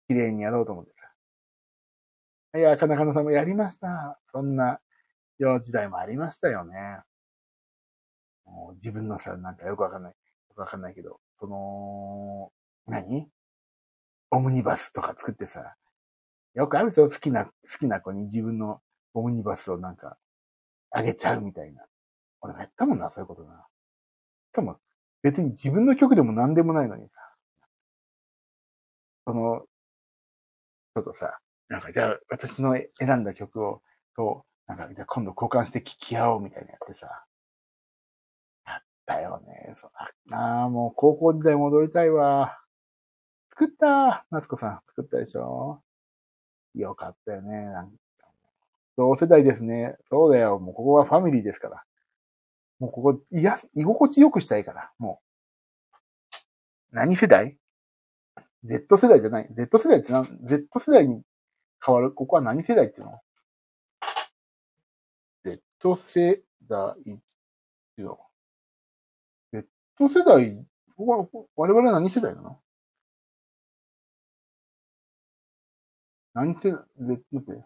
[0.06, 0.92] 綺麗にやろうと思って
[2.52, 2.58] さ。
[2.58, 4.18] いや、かなかなさんもやりました。
[4.32, 4.80] そんな、
[5.38, 6.74] 幼時代もありましたよね。
[8.44, 10.12] もう自分のさ、なんかよくわかんない。
[10.12, 10.16] よ
[10.54, 12.52] くわかんないけど、その、
[12.86, 13.28] 何？
[14.30, 15.74] オムニバスとか作ってさ、
[16.54, 17.08] よくあるでしょ？
[17.08, 18.80] 好きな、好きな子に自分の
[19.14, 20.18] オムニバスをなんか、
[20.90, 21.84] あげちゃうみたいな。
[22.40, 23.66] 俺もやったもんな、そういうことな。
[24.50, 24.78] しかも、
[25.22, 27.14] 別に自分の曲でも何でもないのにさ。
[29.26, 29.60] その、
[30.94, 33.82] ちょっとさ、なんかじゃあ私の選んだ曲を、
[34.16, 37.24] と、なんかじゃあ今度交換して聴き合おうみたいなやってさ。
[38.66, 39.74] やったよね。
[39.80, 39.90] そう
[40.34, 42.58] ああ、もう高校時代戻りたいわ。
[43.50, 45.82] 作った夏子さん、作ったでしょ
[46.74, 47.50] よかったよね。
[47.66, 47.92] なん
[48.98, 49.96] 同世代ですね。
[50.10, 50.58] そうだよ。
[50.58, 51.84] もうここはファミリーですから。
[52.80, 54.90] もうここ、いや、居心地よくしたいから。
[54.98, 55.22] も
[56.92, 56.96] う。
[56.96, 57.56] 何世代
[58.64, 59.48] ?Z 世代じゃない。
[59.54, 61.22] Z 世代って何 ?Z 世代に
[61.84, 62.12] 変わる？
[62.12, 63.20] ここは何世代っていうの
[65.44, 68.18] ?Z 世代っていうの
[69.52, 69.68] ?Z
[70.08, 72.60] 世代、ここは我々は何世代なの？
[76.34, 77.64] 何世代、Z って、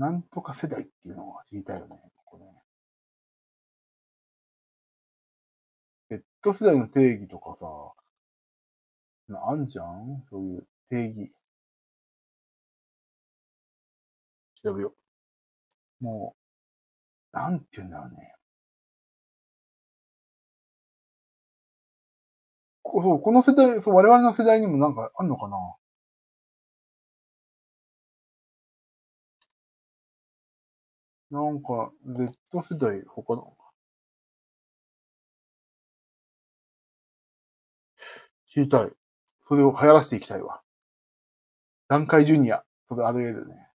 [0.00, 2.00] なんとか世代っていうのが知りたいよね。
[2.24, 2.46] ここね。
[6.42, 7.66] Z 世代の定義とかさ、
[9.46, 10.24] あんじゃん？
[10.30, 11.30] そういう定義。
[14.62, 14.94] 調べよ
[16.02, 16.04] う。
[16.06, 16.34] も
[17.34, 18.34] う、なんて言うんだろうね。
[22.82, 25.56] こそう、この世代、そう、我々の世代にもなんかあんのかな？
[31.30, 33.56] なんか、Z 世代、他の、
[38.48, 38.90] 知りたい。
[39.46, 40.60] それを流行らせていきたいわ。
[41.88, 42.64] 段階ジュニア。
[42.88, 43.68] それある程度ね。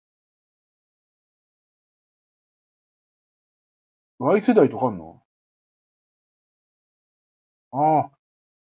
[4.17, 5.21] Y 世代とかあんの？
[7.71, 8.11] ああ。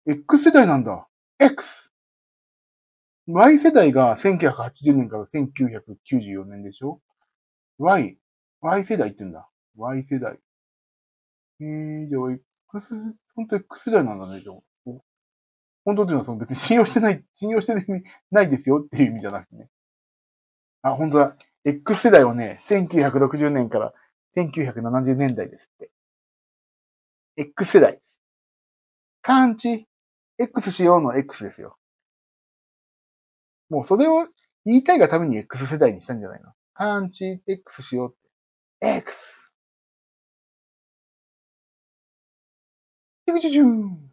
[0.07, 1.07] X 世代なんだ。
[1.39, 1.91] X!
[3.27, 7.01] Y 世代が1980年から1994年でしょ
[7.79, 8.19] ?Y。
[8.63, 9.49] Y 世代って言うんだ。
[9.77, 10.39] Y 世代。
[11.61, 12.43] えー、じゃあ X、
[13.35, 14.57] 本当 X 世代なんだね、じゃあ。
[15.85, 17.75] 本当っていうのはその別に信用してない、信用して
[18.31, 19.69] ないですよっていう意味じゃなくてね。
[20.83, 21.37] あ、本当だ。
[21.65, 23.93] X 世代はね、1960年から
[24.37, 25.91] 1970年代ですって。
[27.37, 28.01] X 世代。
[29.23, 29.87] 感知。
[30.39, 31.77] X 仕様の X ですよ。
[33.69, 34.27] もうそれを
[34.65, 38.17] 言いたいがために X 世代にしたんじゃないの感知 X しよう。
[38.83, 39.51] X!
[43.27, 44.11] チュチュチュー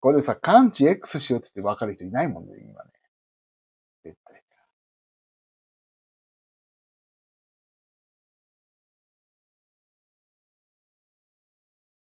[0.00, 2.90] これさ、感知 X しようって言って分かる人いないもんね、今ね。
[4.04, 4.42] 絶対。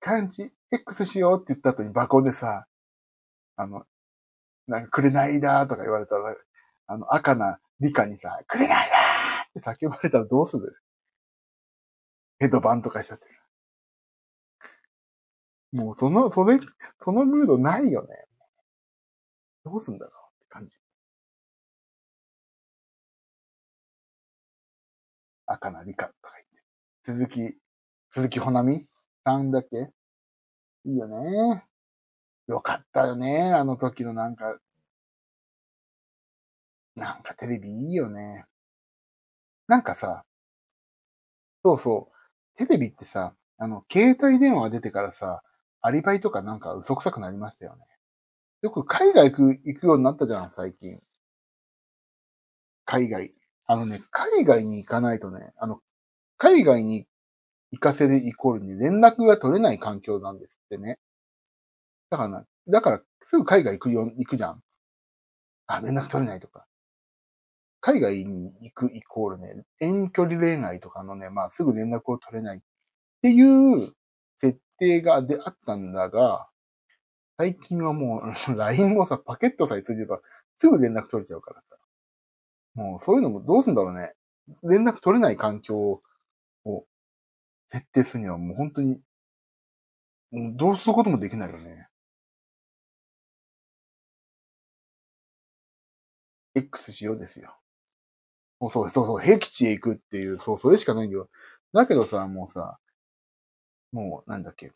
[0.01, 2.67] 感知 X しようって言った後に爆音でさ、
[3.57, 3.85] あの、
[4.69, 6.35] なんか、くれないだとか言われたら、
[6.87, 10.77] あの、赤な理科にさ、くれないだって叫ばれたらどうする
[12.39, 13.27] ヘドバンとかしちゃって
[15.73, 16.59] もうその、それ、
[17.01, 18.09] そのムードないよね。
[19.65, 20.77] どうすんだろうって感じ。
[25.47, 26.33] 赤な理科とか
[27.05, 27.23] 言って。
[27.29, 27.57] 鈴木、
[28.13, 28.85] 鈴木ほなみ
[29.25, 29.93] さんだっけ？
[30.85, 31.65] いいよね。
[32.49, 33.53] よかったよね。
[33.53, 34.59] あの時のなんか、
[36.95, 38.45] なんかテレビいいよね。
[39.69, 40.25] なんかさ、
[41.65, 42.59] そうそう。
[42.59, 45.43] テレビってさ、あの、携帯電話出てからさ、
[45.83, 47.85] アリバイとかなんか嘘くさくなりましたよね。
[48.63, 51.01] よく海外行く、行くようになったじゃん、最近。
[52.85, 53.33] 海外。
[53.67, 55.81] あのね、海外に行かないとね、あの、
[56.39, 57.07] 海外に
[57.73, 60.99] 行かせるイコールに連絡が取れない環境なんですってね。
[62.11, 64.63] だからな、だからすぐ海外行くよ、行くじゃん。
[65.67, 66.67] あ、連絡取れないとか。
[67.81, 72.61] 海外に行くイコールね、遠距離恋愛とかのね、まあすぐ連絡を取れないっ
[73.23, 73.93] ていう
[74.39, 76.49] 設定がであったんだが、
[77.39, 80.21] 最近はもう LINE もさ、パケットさえついてれば
[80.57, 81.77] すぐ連絡取れちゃうからさ。
[82.75, 84.15] もうそういうのもどうすんだろうね。
[84.65, 86.03] 連絡取れない環境
[86.65, 86.85] を
[87.71, 89.01] 設定するにはもう本当に、
[90.33, 91.89] もうどうすることもできないよね。
[96.55, 97.60] X しようですよ。
[98.61, 101.29] そうそう、そうそう、僻地へ行くっていう、そう、それしかないんだよ。
[101.73, 102.79] だけどさ、もうさ、
[103.93, 104.73] もう、なんだっけ。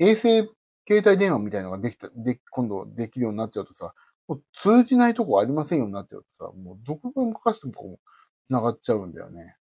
[0.00, 0.50] 衛星
[0.88, 3.94] 携帯電話みたいのができた、で、今度できるようになっちゃうとさ、
[4.26, 8.10] もう通じないとこありませんようになっちゃうとさ、もうどこがかしてもこう
[8.48, 9.56] 繋がっちゃうんだよね。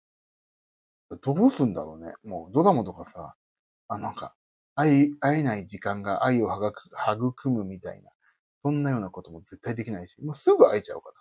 [1.22, 2.14] どうすんだろうね。
[2.24, 3.36] もうドラマとかさ、
[3.90, 4.36] あ、なんか、
[4.76, 8.12] 会えない時間が愛を育むみたいな、
[8.64, 11.19] そんなようなことも絶対できないし、もうすぐ会えちゃうから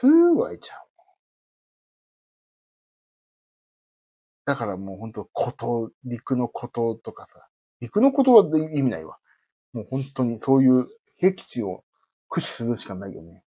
[0.00, 0.88] すぐ会えちゃう。
[4.46, 7.46] だからもうほんと、こと、陸のこととかさ、
[7.80, 9.18] 陸のことは意味ないわ。
[9.74, 10.86] もう本当にそういう
[11.20, 11.84] 僻地を
[12.30, 13.42] 駆使するしかないよね。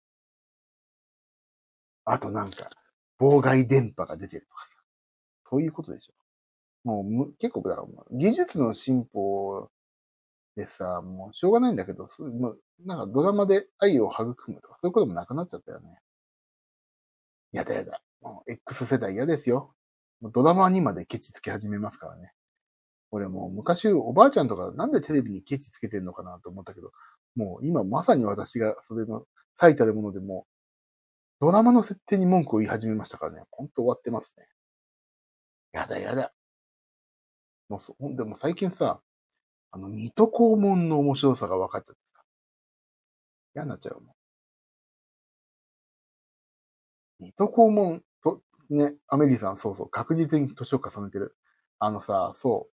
[2.06, 2.70] あとなんか、
[3.20, 4.72] 妨害電波が出てるとかさ。
[5.52, 6.14] そういうことでしょ。
[6.84, 9.70] もうむ、結構だから、技術の進歩
[10.56, 16.00] でさ、もうしょうがないんだけど、もうなんかドラマで愛を育むとか、そういうこともなくなっちゃったよね。
[17.52, 18.02] やだやだ。
[18.22, 19.74] もう X 世代嫌ですよ。
[20.22, 22.34] もうドラマにまでケチつけ始めますからね。
[23.12, 26.92] 俺もう昔おばあちゃんとかなんでテレビにケチつけてんのかなと思ったけど、
[27.36, 29.26] もう今まさに私がそれの
[29.60, 30.46] 最たるものでも
[31.40, 33.44] ドラマの設定に文句を言い始めましたからね。
[33.52, 34.48] ほんと終わってますね。
[35.72, 36.34] やだやだ。
[37.70, 39.02] もうそ、ほんでも最近さ、
[39.72, 42.24] あの、水戸黄門の面白さが分かっちゃってさ。
[43.56, 44.17] 嫌になっちゃうもん。
[47.20, 51.36] 水戸黄門と、ね、アメリさん、そうそう、確実に年を重ねてる。
[51.80, 52.74] あのさ、そう。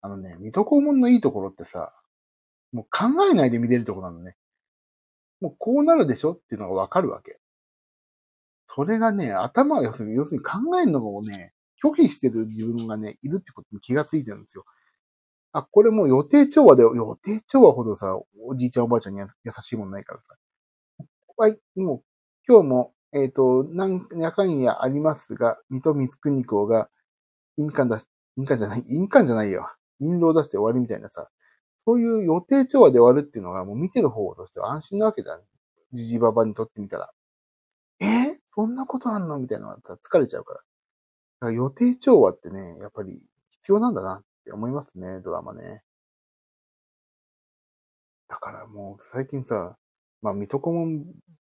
[0.00, 1.92] あのね、水戸黄門のいいところってさ、
[2.72, 4.36] もう考えないで見れるところなのね。
[5.40, 7.38] もうこうなるでしょっていうのがわかるわけ。
[8.74, 14.64] それがね、頭要するに、要するに考えるのをね、拒否してる自分がね、いるってことに気がついてるんですよ。
[15.52, 19.26] あ、これもう予定調和で、予定調和ほどさ、おじいちゃんおばあちゃんに優
[19.60, 20.36] しいもんないからさ。
[21.36, 22.02] はい、もう、
[22.48, 26.90] 今日も、えっ、ー、と、なんやかんやありますが、水戸光国公が、
[27.56, 29.70] 印鑑出し、印鑑じゃない、印鑑じゃないよ。
[30.00, 31.30] 印籠出して終わりみたいなさ、
[31.86, 35.44] そういう予定調和で終わるっていうのが、もう見てる方としては安心なわけだ、ね。
[35.92, 37.12] じじばばにとってみたら。
[38.00, 38.06] え？
[38.06, 39.38] ー、そんなことあんの？
[39.38, 40.58] みたいなのがさ、疲れちゃうから。
[40.58, 45.84] だから予定調和ってね、やっぱり必要なんだなって思いますね、ドラマね。
[48.28, 49.76] だからもう最近さ、
[50.20, 51.02] まあ、水戸黄門っ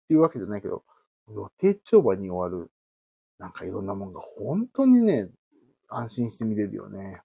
[0.08, 0.82] ていうわけじゃないけど、
[1.34, 2.70] 予定調和に終わる、
[3.38, 5.30] なんかいろんなもんが本当にね、
[5.88, 7.22] 安心して見れるよね。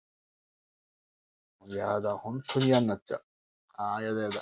[1.68, 3.24] やだ、本当に嫌になっちゃう。
[3.76, 4.40] ああ、やだやだ。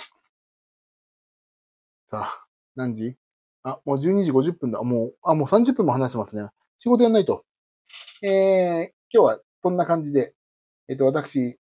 [2.10, 2.44] さあ、
[2.76, 3.16] 何時？
[3.62, 4.82] あ、もう12時50分だ。
[4.82, 6.48] もう、あ、もう30分も話してますね。
[6.78, 7.44] 仕事やんないと。
[8.22, 10.34] えー、今日はこんな感じで、
[10.88, 11.58] えっ、と、私、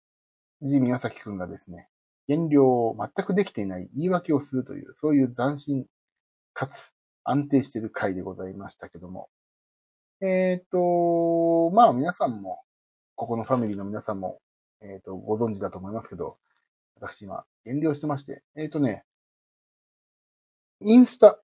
[0.61, 1.89] ジミヤサキくんがですね、
[2.27, 5.85] 減量を全くできていない言い訳をするという、そういう斬新
[6.53, 6.93] かつ
[7.29, 9.29] 安定してる回でございましたけども。
[10.21, 12.61] えっ、ー、と、まあ皆さんも、
[13.15, 14.39] ここのファミリーの皆さんも、
[14.81, 16.37] えっ、ー、と、ご存知だと思いますけど、
[16.95, 19.03] 私今、減量してまして、えっ、ー、とね、
[20.79, 21.39] インスタ、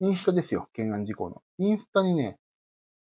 [0.00, 1.42] インスタですよ、懸案事項の。
[1.58, 2.38] インスタにね、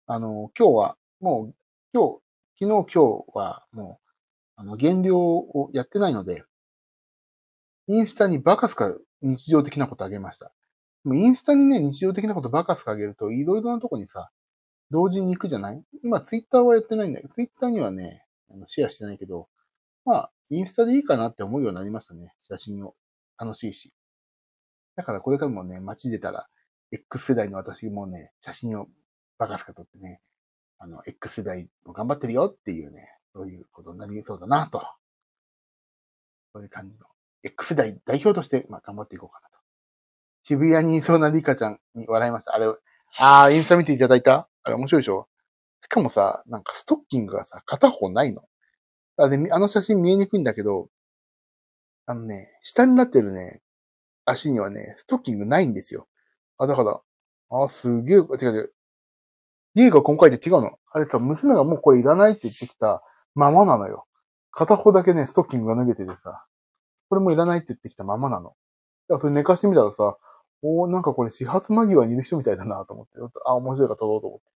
[0.05, 1.55] あの、今日は、もう、
[1.91, 2.19] 今日、
[2.59, 4.09] 昨日今日は、もう、
[4.57, 6.43] あの、減量をやってないので、
[7.87, 10.53] インスタにバカすか日常的なことあげました。
[11.09, 14.29] でもインスタにね、日常的なことバカすかあげると、いろいろなとこにさ、
[14.91, 15.83] 同時に行くじゃない？
[16.03, 19.47] 今、ツイッターはやってないんだけど、ツイッターにはね、あのシェアしてないけど、
[20.05, 22.33] まあ、インスタでいいかなって思うようになりましたね。
[22.47, 22.95] 写真を。
[23.41, 23.93] 楽しいし。
[24.97, 26.47] だからこれからもね、街出たら、
[26.91, 28.87] X 世代の私もね、写真を
[29.37, 30.21] バカすか撮ってね、
[30.77, 34.81] あの、X 世代も頑張ってるよっていうね、そういうことになりそうだなと。
[36.53, 37.05] そういう感じの、
[37.43, 39.48] X 世代代表として、まあ、頑張っていこうかな。
[40.49, 42.55] 渋谷にいそうなリカちゃんに笑いました。
[42.55, 42.65] あれ、
[43.19, 44.49] ああ、インスタ見ていただいた？
[44.63, 45.27] あれ面白いでしょ？
[45.83, 48.41] しかもさ、なんかストッキングがさ、片方ないの。
[49.17, 50.89] あで、あの写真見えにくいんだけど、
[52.07, 53.61] あのね、下になってるね、
[54.25, 56.07] 足にはね、ストッキングないんですよ。
[56.57, 56.99] あ、だから、
[57.51, 58.73] あ、すげえ、違う違う。
[59.75, 60.79] 家が今回で違うの。
[60.91, 63.03] あれさ、娘がもうこれいらないって言ってきた
[63.35, 64.07] ままなのよ。
[64.49, 66.43] 片方だけね、ストッキングが脱げててさ、
[67.07, 68.49] これもいらないって言ってきたままなの。
[68.49, 68.55] だか
[69.09, 70.17] らそれ寝かしてみたらさ、
[70.61, 73.13] おなんかこれ始発間際にいる人みたいだなと思って、
[73.45, 74.49] あ、面白いから撮ろうと思って。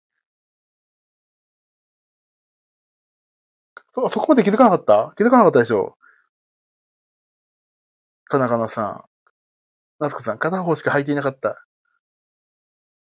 [3.96, 5.14] そ、そこまで気づかなかった？
[5.18, 5.98] 気づかなかったでしょ
[8.26, 9.04] かなかなさん。
[10.00, 11.64] 夏子さん、片方しか履いていなかった。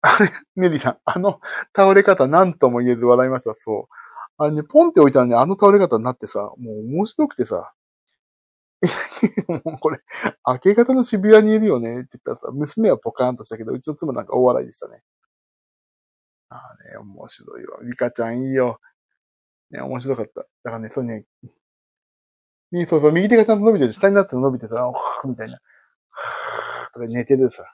[0.03, 1.41] あれ、ネリーさん、あの
[1.74, 3.55] 倒れ方何とも言えず笑いました。
[3.59, 3.95] そう。
[4.39, 7.72] あれね、ポンって置いたらね、あの倒れ方になってさ、もう面白くてさ、
[9.64, 10.01] もうこれ、
[10.47, 15.03] 明け方の渋谷にいるよねって言ったらさ、娘はポカーンとしたけど、うちの妻なんか大笑いでしたね。
[16.49, 17.80] ああね、面白いよ。
[17.82, 18.80] リカちゃんいいよ。
[19.70, 20.43] ね、面白かった。
[20.43, 21.26] だからね、そうね、
[22.72, 23.93] ね、そうそう、右手がちゃんと伸びてる。
[23.93, 24.93] 下になって伸びてさ、
[25.24, 25.61] みたいな。
[26.93, 27.64] とか寝てるさ。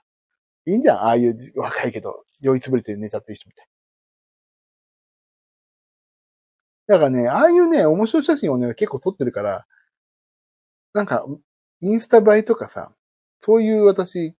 [0.66, 3.66] いいんじゃんああいう若いけど、酔いつぶれて寝ちゃってる人みたい。
[6.86, 9.66] だからね、ああいうね、面白い写真をね、結構撮ってるから、
[10.94, 11.26] なんか、
[11.80, 12.92] インスタ映えとかさ、
[13.40, 14.34] そういう私、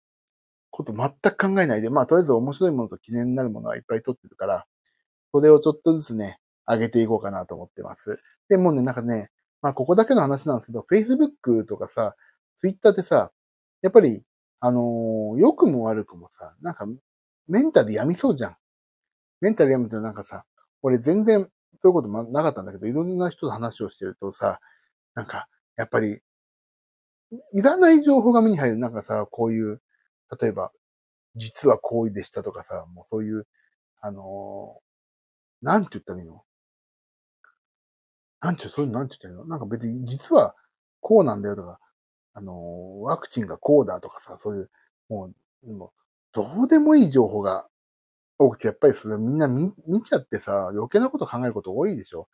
[0.71, 4.65] こと全く考えないで、まあ、とりあえず面白いものと記念になるものはいっぱい撮ってるから、
[5.31, 8.21] それをちょっとずつね、上げていこうかなと思ってます。
[8.49, 9.29] でもね、なんかね、
[9.61, 12.15] まあ、ここだけの話なんですけど、Facebook とかさ、
[12.61, 13.31] Twitter でさ、
[13.81, 14.23] やっぱり、
[14.59, 16.85] あのー、良くも悪くもさ、なんか、
[17.47, 18.57] メンタル病みそうじゃん。
[19.41, 20.45] メンタル病むとなんかさ、
[20.81, 21.49] 俺全然
[21.79, 24.59] そういうこともなかったんだけど、いろんな人と話をしてるとさ、
[25.15, 26.21] なんか、やっぱり、
[27.53, 28.77] いらない情報が目に入る。
[28.77, 29.81] なんかさ、こういう、
[30.39, 30.71] 例えば、
[31.35, 33.47] 実は行為でしたとかさ、もうそういう、
[34.01, 36.43] あのー、なんて言ったらいいの？
[38.41, 39.45] なんて、そういうのなんて言ったらいいの？
[39.45, 40.55] なんか別に、実は
[41.01, 41.79] こうなんだよとか、
[42.33, 42.55] あのー、
[43.03, 44.69] ワクチンがこうだとかさ、そういう、
[45.09, 45.31] も
[45.63, 45.91] う、もう
[46.33, 47.67] どうでもいい情報が
[48.37, 52.27] 多くて、やっぱりそれみんな見、見ちゃってさ、余計なこと考えること多いでしょ？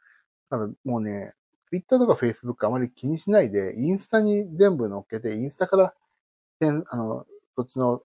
[0.50, 1.34] だからもうね、
[1.72, 5.94] Twitter とか Facebook あまり気にしないで、インスタに全部乗っけて、インスタから、
[6.90, 8.02] あの、そっちの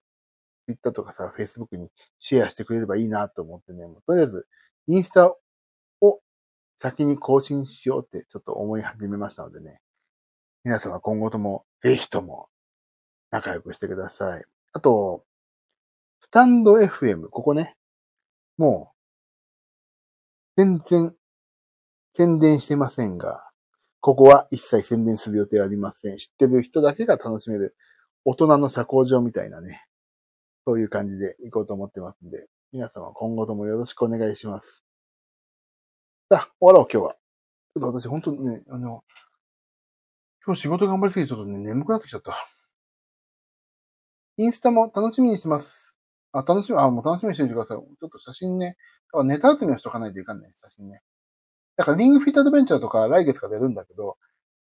[0.67, 1.89] Twitter とかさ、Facebook に
[2.19, 4.47] シェアしてくれればいいなと思ってね、とりあえず、
[4.87, 5.33] インスタ
[6.01, 6.19] を
[6.79, 9.79] 先に更新しようってちょっと思い始めましたのでね、
[10.63, 12.49] 皆様今後ともぜひとも
[13.31, 14.43] 仲良くしてください。
[14.73, 15.23] あと、
[16.21, 17.75] スタンド FM、ここね、
[18.57, 18.91] も
[20.57, 21.15] う、全然
[22.13, 23.44] 宣伝してませんが、
[24.05, 26.17] ここは一切宣伝する予定はありません。
[26.17, 27.75] 知ってる人だけが楽しめる
[28.23, 29.83] 大人の社交場みたいなね、
[30.67, 34.83] そういう感じで行こうと思ってますんで、皆様今後ともよろしくお願いします。
[36.31, 37.13] さあ、終わろう今日は。
[37.13, 39.03] ちょっと私本当にね、あの、
[40.45, 42.35] 今日仕事頑張りすぎてちょっとね、眠くなってきちゃった。
[44.37, 45.95] インスタも楽しみにしてます。
[46.31, 47.77] あ、楽しみ、あ、もう楽しみにしておいてください。
[47.77, 48.77] ちょっと写真ね、
[49.23, 51.01] ネタ集めをしとかないといかんね、写真ね。
[51.77, 54.17] だからリングフィットアドベンチャーとか来月からやるんだけど、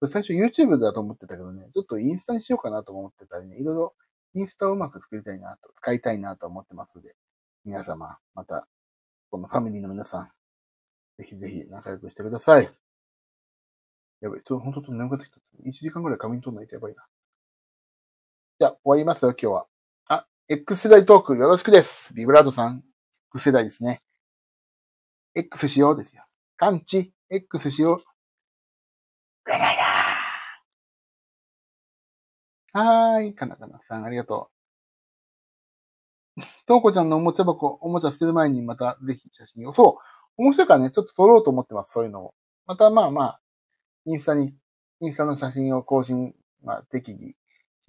[0.08, 3.94] 最初 YouTube だと思ってたけどね、ちょっとインスタにしようかなと思ってたりね、いろいろ
[4.34, 7.16] インスタをうまく作りたいなと、使いたいなと思ってますので、
[7.64, 8.66] 皆様、また、
[9.30, 10.30] このファミリーの皆さん、
[11.18, 12.70] ぜひぜひ仲良くしてください。
[14.20, 15.40] やばい、ちょっと本当ちょっと眠くなってきた。
[15.68, 17.04] 1時間くらい仮眠取んないとやばいな。
[18.58, 19.66] じゃあ、終わりますよ、今日は。
[20.08, 22.14] あ、X 世代トークよろしくです。
[22.14, 22.84] ビブラードさん、
[23.34, 24.02] X 世代ですね。
[25.34, 26.24] X しようですよ。
[26.60, 28.04] 感知、X しよう。
[29.44, 29.64] ぐらや
[32.74, 34.50] はーい、かなかなさん、ありがと
[36.36, 36.42] う。
[36.66, 39.72] とうこちゃんのおもちゃ箱、おもちゃ捨てる前にまたぜひ写真を。
[39.72, 40.00] そ
[40.36, 42.34] う、面白いからね、ちょっと撮ろうと思ってます、そういうのを。
[42.66, 43.40] またまあまあ、
[44.04, 44.54] インスタに、
[45.00, 47.36] インスタの写真を更新、まあ、適宜し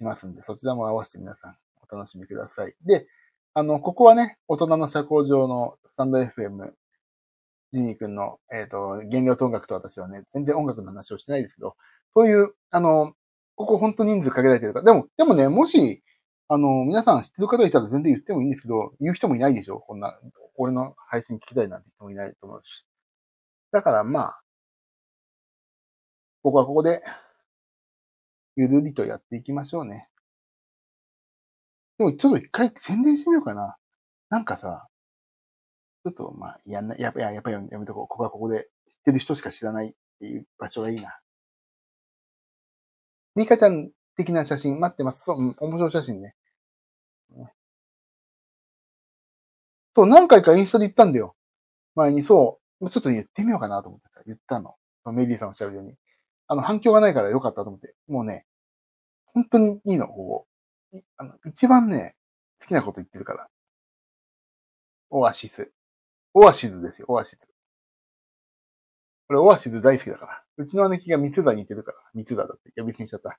[0.00, 1.56] ますんで、そちらも合わせて皆さん
[1.86, 2.74] お楽しみください。
[2.86, 3.06] で、
[3.52, 6.72] あの、ここはね、大人の社交場のスタンド FM
[7.72, 11.76] ジニー君の、えっ、ー、と、原料と音楽と私はね、全然音楽の話をしてないですけど、
[12.14, 13.14] そういう、あの、
[13.56, 14.84] ここ本当人数限られてるから。
[14.84, 16.02] でも、でもね、もし、
[16.48, 20.18] あの、皆さん知ってる方いたら全然言ってもいいんですけど、言う人もいないでしょこんな、
[20.56, 22.84] 俺の配信聞きたいなんて人もいないと思うし。
[23.72, 24.42] だからまあ、
[26.42, 27.02] ここはここで、
[28.56, 30.08] ゆるりとやっていきましょうね。
[31.98, 33.76] でもちょっと一回宣伝してみようかな。
[34.28, 34.88] なんかさ、
[36.04, 38.08] ちょっと、まあ、やんな、やっぱ、やっぱりやめとこう。
[38.08, 41.18] ここはここで知ってる人しか知らないっていう場所がいいな。
[43.34, 45.22] ミカちゃん的な写真待ってます。
[45.24, 46.34] そう、うん、面白い写真ね。
[49.94, 51.36] そう、何回かインスタで言ったんだよ。
[51.94, 54.76] 前にそう、ちょっと言ってみようかなと思ってさ、言ったの。
[55.12, 55.94] メリーさんおっしゃるように。
[56.46, 57.94] あの、反響がないからよかったと思って。
[58.08, 58.46] もうね、
[59.26, 60.46] 本当にいいの、こ
[60.92, 61.00] こ。
[61.16, 62.16] あの一番ね、
[62.60, 63.48] 好きなこと言ってるから。
[65.10, 65.70] オアシス。
[66.34, 67.42] オアシズですよ、オアシズ。
[69.28, 70.42] これオアシズ大好きだから。
[70.56, 71.98] うちの姉貴が三つ田に似てるから。
[72.14, 73.38] 三つ田だって呼び捨てにしちゃった。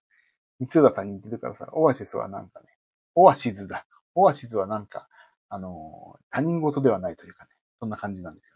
[0.60, 2.68] 三つ田さんに似てるからさ、オアシスはなんかね、
[3.16, 3.86] オアシズだ。
[4.16, 5.08] オアシズはなんか、
[5.50, 8.54] あの、他人事ではないというかね、そんな感じなんですよ。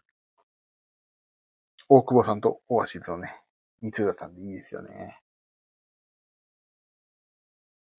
[1.88, 3.34] 大久保さんとオアシズのね、
[3.82, 5.20] 三浦さんでいいですよね。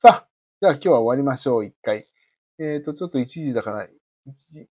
[0.01, 0.27] さあ、
[0.61, 2.07] じゃあ今日は終わりましょう、一回。
[2.59, 3.89] えっ、ー、と、ちょっと1時だから、1
[4.49, 4.69] 時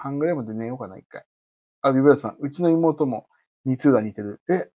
[0.00, 1.24] 半ぐらいまで寝ようかな、一回。
[1.82, 3.26] あ、ビブラートさん、うちの妹も
[3.64, 4.40] 三浦似てる。
[4.50, 4.70] え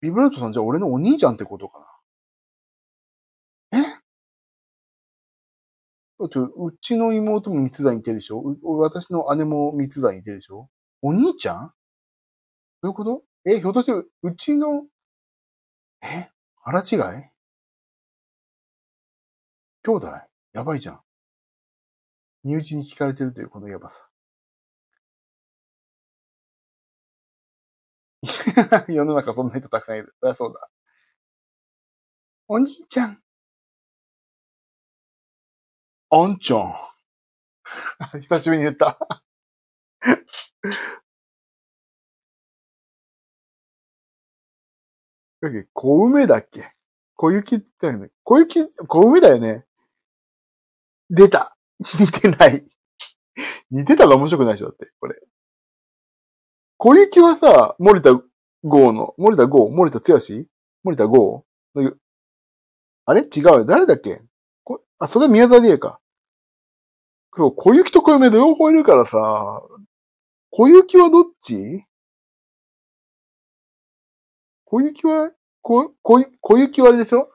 [0.00, 1.80] ビブラートさんじゃあ俺のお兄ちゃんってことか
[3.72, 3.78] な？
[3.80, 3.82] え？
[6.20, 8.56] だって、うちの妹も三つ田に似てるでしょ？
[8.78, 10.70] 私の姉も三つ田に似てるでしょ？
[11.02, 11.72] お兄ちゃん？
[12.82, 13.22] どういうこと？
[13.44, 14.06] え、ひょっとして、う
[14.36, 14.84] ちの、
[16.02, 16.28] え？
[16.62, 17.24] 腹違い？
[19.82, 20.06] 兄弟？
[20.52, 21.00] やばいじゃん。
[22.48, 23.96] 身内に聞かれてるというこのやばさ。
[28.88, 30.14] 世の中そんな人たくさんいる。
[30.20, 30.70] そりゃそうだ。
[32.48, 33.22] お兄ちゃん。
[36.10, 36.74] あんちゃん。
[38.22, 38.98] 久しぶりに言った。
[45.42, 45.68] だけ？
[45.74, 46.72] 小梅だっけ？
[47.14, 48.10] 小雪って言ったよね。
[48.24, 49.66] 小雪、小梅だよね。
[51.10, 51.57] 出た。
[51.80, 52.66] 似てない。
[53.70, 55.20] 似てたら面白くないでしょだって、これ。
[56.76, 58.12] 小雪はさ、森田
[58.64, 59.68] 剛の、森田剛？
[59.70, 60.44] 森田剛？
[60.84, 61.44] 森田剛？
[63.04, 63.22] あれ？
[63.22, 63.64] 違うよ。
[63.64, 64.22] 誰だっけ？
[64.64, 66.00] こあ、それ宮沢りえか。
[67.36, 69.62] そう、小雪と小梅両方いるからさ、
[70.50, 71.84] 小雪はどっち？
[74.64, 75.30] 小雪は、
[75.62, 77.30] 小、小、小雪はあれでしょ？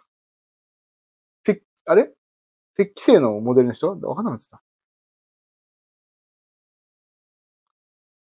[1.46, 2.14] せ、あれ？
[2.78, 3.90] 石器製のモデルの人？
[4.02, 4.62] わかんなかった。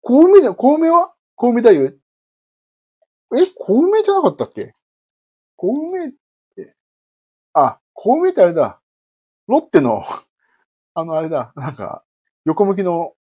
[0.03, 1.13] 小梅じゃ、小梅は？
[1.37, 1.85] 小梅だよ。
[1.87, 4.73] え、小梅じゃなかったっけ？
[5.57, 6.13] 小梅っ
[6.57, 6.77] て、
[7.55, 8.81] あ、小梅ってあれだ。
[9.47, 10.03] ロッテの
[10.95, 11.53] あのあれだ。
[11.57, 12.05] なんか、
[12.45, 13.15] 横向きの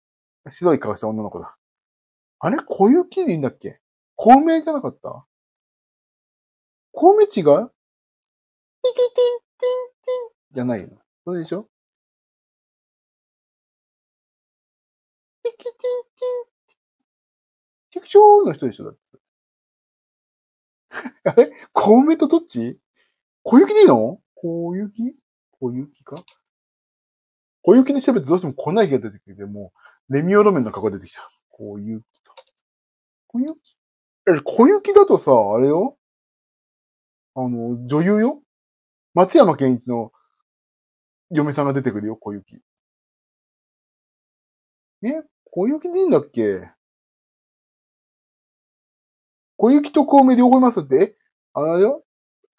[0.50, 1.58] 白い顔した女の子だ。
[2.40, 2.58] あれ？
[2.66, 3.82] 小雪でいいんだっけ？
[4.16, 5.26] 小梅じゃなかった？
[6.92, 7.30] 小梅違う？
[7.32, 7.72] ティティティン
[8.82, 10.98] ティンティンじゃないの。
[11.30, 11.68] それでしょ？
[15.44, 18.02] ティキティンティンチ？
[18.02, 19.00] クショーの人でしょだって。
[21.30, 22.80] あれ小梅とどっち
[23.44, 25.16] 小雪でいいの小雪
[25.60, 26.16] 小雪か
[27.62, 29.72] 小雪に調べてどうしても粉雪が出てきて、も
[30.10, 31.30] う、レミオロメンの顔が出てきた。
[31.50, 32.34] 小雪と。
[33.28, 33.78] 小雪
[34.30, 35.96] え、小雪だとさ、あれよ？
[37.36, 38.42] あの、女優よ？
[39.14, 40.12] 松山健一の
[41.32, 42.60] 嫁さんが出てくるよ、小雪。
[45.04, 45.24] え？
[45.52, 46.72] 小雪でいいんだっけ？
[49.58, 51.18] 小雪と小梅両方いますって、
[51.54, 52.04] あれよ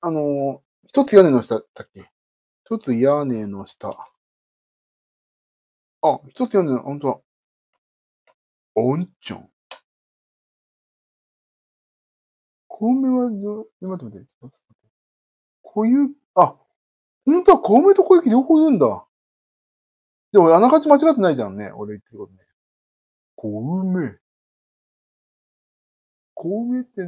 [0.00, 2.10] あの、一つ屋根の下だっけ？
[2.64, 3.90] 一つ屋根の下。
[6.02, 7.20] あ、一つ屋根の、ほんとだ。
[8.74, 9.50] おんちょん。
[12.68, 14.26] 小梅は、待って待って。
[15.62, 16.56] 小雪、あ、
[17.31, 19.07] ほんとは小梅と小雪両方言うんだ。
[20.33, 21.70] でも、あながち間違ってないじゃんね。
[21.72, 22.39] 俺言ってることね。
[23.37, 24.18] 小梅。
[26.35, 27.03] 小梅って、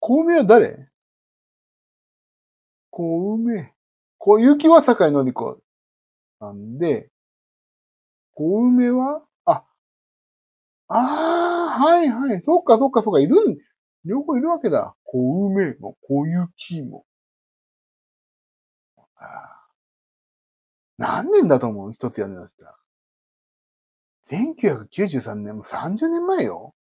[0.00, 0.88] 小梅は誰？
[2.90, 3.72] 小梅。
[4.18, 5.60] 小雪は坂井のり子
[6.40, 7.10] なんで、
[8.32, 9.64] 小梅はあ、
[10.88, 12.40] ああ、はいはい。
[12.42, 13.20] そっかそっかそっか。
[13.20, 13.58] いるん、
[14.04, 14.96] 両方いるわけだ。
[15.04, 17.04] 小梅も小雪も。
[20.98, 21.92] 何年だと思う？
[21.92, 22.76] 一つ屋根の下。
[24.30, 26.74] 1993年も30年前よ。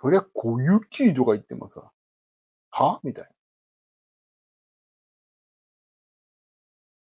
[0.00, 1.90] そりゃ小雪とか言ってもさ、
[2.70, 3.00] は？
[3.02, 3.30] みたいな。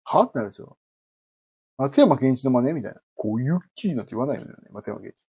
[0.04, 0.24] は？
[0.24, 0.78] ってなるでしょ。
[1.78, 2.74] 松山健一の真似？
[2.74, 3.02] みたいな。
[3.16, 5.28] 小雪なんて言わないよね、松山健一。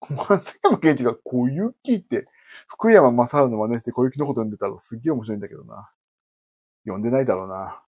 [0.28, 2.24] 松山健一が小雪って、
[2.68, 5.90] 福山雅治の真似して小雪のこと読んでたらすっげえ面白いんだけどな。
[6.84, 7.82] 読んでないだろうな。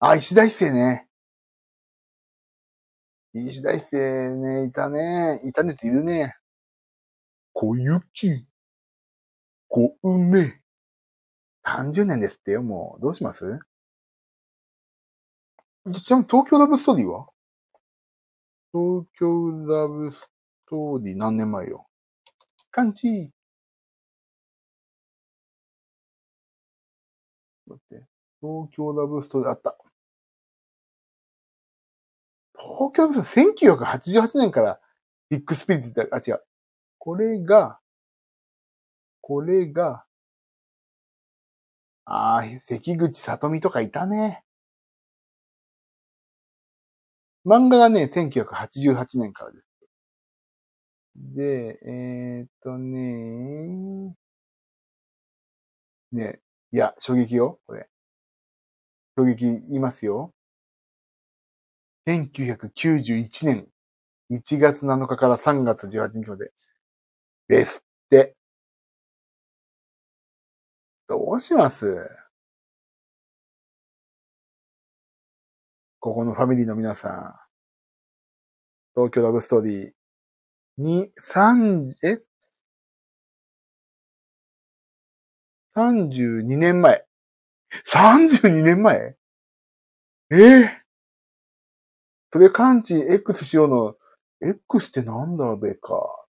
[0.00, 1.08] あ、石田一世ね。
[3.32, 5.40] 石田一世ね、いたね。
[5.44, 6.32] いたねっているね。
[7.52, 8.46] 小雪。
[9.68, 10.60] 小梅。
[11.66, 13.02] 30年ですってよ、もう。
[13.02, 13.58] どうします？
[16.02, 17.26] ちなみに東京ラブストーリーは？
[18.72, 20.30] 東京ラブス
[20.68, 21.86] トーリー何年前よ？
[22.74, 23.30] 感じ。
[27.68, 28.04] 待って。
[28.40, 29.76] 東京ラブストーリーあった。
[32.58, 34.80] 東京ラブストーリー1988年から
[35.30, 36.42] ビッグスピリッツあ、違う。
[36.98, 37.78] これが、
[39.20, 40.04] これが、
[42.06, 44.42] ああ、関口里美とかいたね。
[47.46, 49.73] 漫画がね、1988年からです。
[51.16, 54.14] で、えー、っとね、
[56.12, 56.40] ね、
[56.72, 57.88] いや、衝撃よ、これ。
[59.16, 60.32] 衝撃言いますよ。
[62.08, 63.68] 1991年
[64.30, 66.52] 1月7日から3月18日まで
[67.48, 68.36] ですって。
[71.08, 72.08] どうします？
[76.00, 77.34] ここのファミリーの皆さん。
[78.94, 80.03] 東京ラブストーリー。
[80.78, 82.18] に、三、え
[85.76, 87.04] ?32 年前。
[87.86, 89.16] 32年前？
[90.30, 90.36] え？
[90.36, 90.68] えー、
[92.32, 93.96] それ感知 X しようの、
[94.40, 96.26] X ってなんだべか。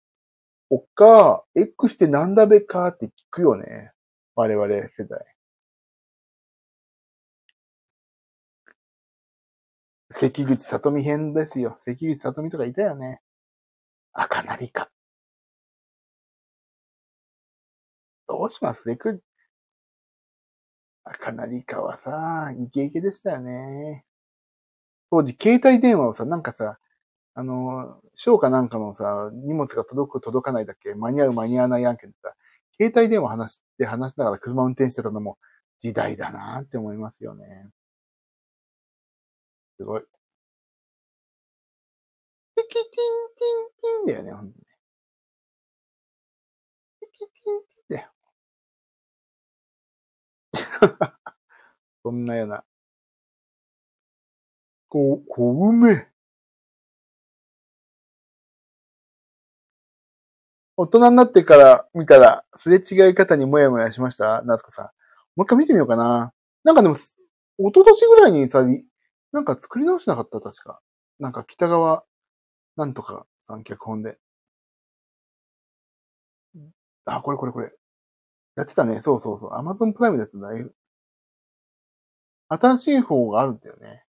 [0.69, 3.91] おっか、X ってなんだべかって聞くよね。
[4.35, 5.25] 我々世代。
[10.11, 11.77] 関口里美編ですよ。
[11.81, 13.21] 関口里美とかいたよね。
[14.17, 14.89] 赤なりか。
[18.27, 18.87] どうします？
[18.87, 19.21] ねく、
[21.03, 24.05] 赤なりかはさ、イケイケでしたよね。
[25.11, 26.79] 当時、携帯電話をさ、なんかさ、
[27.33, 30.95] あの、商かなんかのさ、荷物が届く届かないだっけ？
[30.95, 32.33] 間に合う間に合わない案件ってさ、
[32.79, 35.37] 携帯電話話して話しながら車運転してたのも
[35.81, 37.67] 時代だなって思いますよね。
[39.77, 40.03] すごい。
[42.69, 44.65] テキティンティンティンだよね、ほんとね。
[47.01, 48.11] テキティンティンだよ。
[52.03, 52.63] そんなような。
[54.89, 56.07] こう、小梅。
[60.77, 64.41] 大人になってから見たら、すれ違い方にもやもやしました？
[64.43, 64.85] 夏子さん。
[65.37, 66.33] もう一回見てみようかな。
[66.63, 67.01] なんかでも、一
[67.73, 68.65] 昨年ぐらいにさ、
[69.31, 70.39] なんか作り直しなかった？
[70.41, 70.81] 確か。
[71.19, 72.03] なんか北川、
[72.77, 74.17] なんとかさん脚本で。
[77.05, 77.71] あ、これこれこれ。
[78.55, 78.99] やってたね。
[78.99, 79.53] そうそうそう。
[79.53, 80.69] アマゾンプライムでやってたね。
[82.47, 84.05] 新しい方があるんだよね。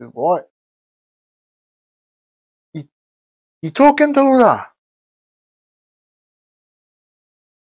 [0.00, 0.44] すごい。
[2.74, 2.80] い、
[3.62, 4.74] 伊藤健太郎だ。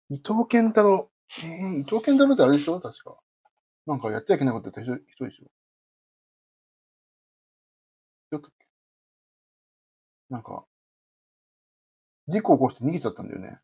[0.10, 1.10] 伊藤健太郎。
[1.40, 2.80] えー、伊藤健太郎ってあれでしょ？
[2.80, 3.18] 確か。
[3.88, 5.48] なんかやっちゃいけないことやった人人でしょ？
[10.34, 10.66] なんか、
[12.28, 13.60] 事故起こして逃げちゃったんだよね。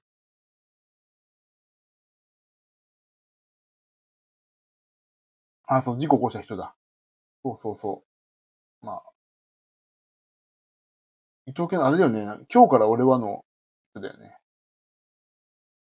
[5.66, 6.76] あ、そう、事故起こした人だ。
[7.42, 8.04] そうそうそ
[8.84, 8.86] う。
[8.86, 9.04] まあ。
[11.48, 12.22] 伊藤健、あれだよね。
[12.54, 13.44] 今日から俺はの
[13.94, 14.38] 人だよね。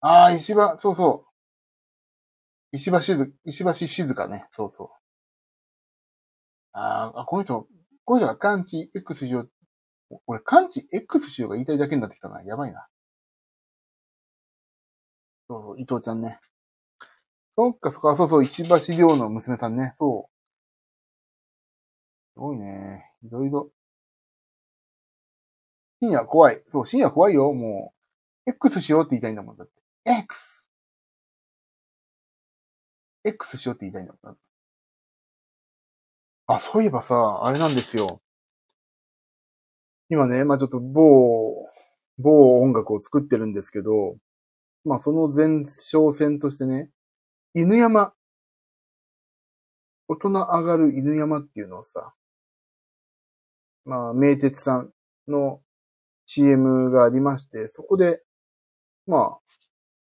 [0.02, 1.26] ああ、石場、そうそ
[2.72, 2.76] う。
[2.78, 4.46] 石橋静、石橋静かね。
[4.56, 4.90] そうそう。
[6.74, 7.68] ああ、この人、
[8.06, 9.52] この人が感知 X しよう。
[10.26, 12.42] 俺、感知 X しようが言いたいだけになってきたな。
[12.44, 12.88] やばいな。
[15.50, 16.40] そうそう、伊藤ちゃんね。
[17.58, 19.94] そっか、そっか、そうそう、石橋亮の娘さんね。
[19.98, 20.38] そう。
[22.34, 23.12] すごいね。
[23.24, 23.72] いろいろ。
[26.00, 26.64] 深夜怖い。
[26.72, 27.52] そう、深夜怖いよ。
[27.54, 27.94] も
[28.46, 29.58] う、X しようって言いたいんだもん。
[29.58, 29.74] だって。
[30.06, 30.66] X!
[33.26, 34.38] X しようって言いたいんだもん。
[36.48, 38.22] あ、そういえばさ、あれなんですよ。
[40.10, 41.68] 今ね、まあちょっと某、
[42.18, 44.18] 某音楽を作ってるんですけど、
[44.86, 46.90] まあその前哨戦としてね、
[47.54, 48.14] 犬山、
[50.08, 52.14] 大人上がる犬山っていうのをさ、
[53.86, 54.92] まあ、名鉄さん
[55.28, 55.62] の
[56.26, 58.22] CM がありまして、そこで、
[59.08, 59.38] まあ、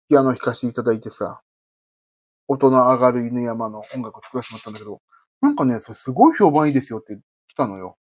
[0.09, 1.41] ピアノ弾かせていただいてさ、
[2.47, 5.01] 大人上がる犬山の音楽を作らせてもらったんだけど、
[5.41, 7.17] なんかね、それすごい評判いいですよって
[7.47, 7.97] 来たのよ。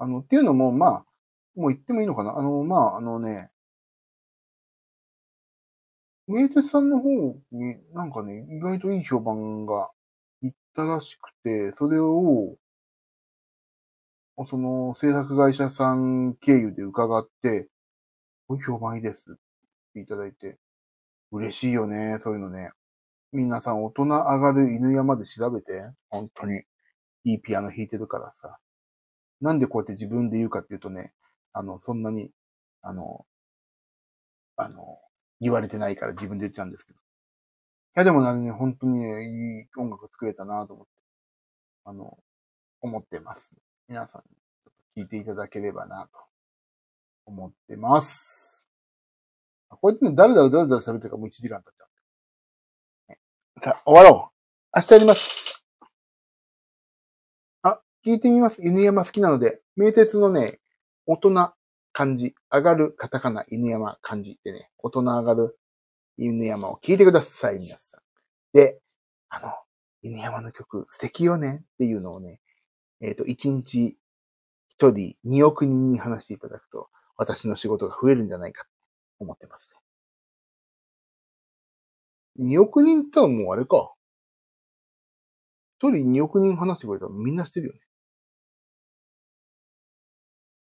[0.00, 1.06] あの、っていうのも、まあ、
[1.54, 2.38] もう言ってもいいのかな？
[2.38, 3.50] あの、まあ、あのね、
[6.26, 7.10] 名鉄さんの方
[7.52, 9.90] になんかね、意外といい評判が
[10.42, 12.56] いったらしくて、それを、
[14.48, 17.68] その制作会社さん経由で伺って、す
[18.48, 19.34] ごいう評判いいですっ
[19.92, 20.56] ていただいて、
[21.30, 22.70] 嬉しいよね、そういうのね。
[23.32, 26.62] 皆さん大人上がる犬山で調べて、本当に。
[27.24, 28.58] いいピアノ弾いてるからさ。
[29.40, 31.12] なんでこうやって自分で言うかっていうとね、
[31.52, 32.30] あの、そんなに、
[32.82, 33.26] あの、
[34.56, 34.98] あの、
[35.40, 36.98] 言われてないから自分で言っちゃうんですけど。
[36.98, 37.00] い
[37.96, 40.92] や、でもね、本当にね、いい音楽作れたなと思って、
[41.84, 42.18] あの、
[42.82, 43.52] 思ってます。
[43.88, 46.18] 皆さんにちょっと聞いていただければなと
[47.26, 48.64] 思ってます。
[49.68, 51.90] こうやってね、だらだらだらだら喋ってるからもう1時間経っちゃう。
[53.62, 54.78] さあ、終わろう。
[54.78, 55.59] 明日やります。
[58.04, 58.62] 聞いてみます。
[58.66, 60.58] 犬山好きなので、名鉄のね、
[61.06, 61.52] 大人
[61.92, 65.58] 漢字、上がるカタカナ、犬山漢字ってね、大人上がる
[66.16, 68.00] 犬山を聞いてください、皆さん。
[68.54, 68.80] で、
[69.28, 69.52] あの、
[70.02, 72.40] 犬山の曲素敵よねっていうのをね、
[73.02, 73.98] えっ、ー、と、1日
[74.78, 76.88] 1人2億人に話していただくと、
[77.18, 78.70] 私の仕事が増えるんじゃないかと
[79.18, 79.68] 思ってます
[82.38, 82.46] ね。
[82.46, 83.92] 2億人ってもうあれか。
[85.82, 87.80] 1人2億人話してくれたらみんなしてるよね。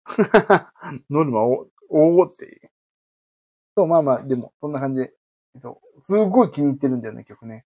[1.11, 2.71] ノルマをお、おって。
[3.77, 5.15] そう、まあまあ、でも、そんな感じで、
[5.55, 7.65] えっと、すごい気に入ってるんだよね、曲ね。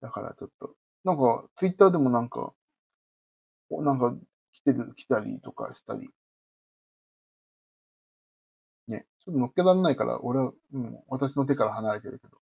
[0.00, 2.52] だからちょっと、なんか、ツイッターでもなんか、
[3.70, 4.16] なんか、
[4.52, 6.10] 来てる、来たりとかしたり。
[8.88, 12.38] ね、ちょっと乗っけられないから、俺は、うん、私の手から離れてるけど。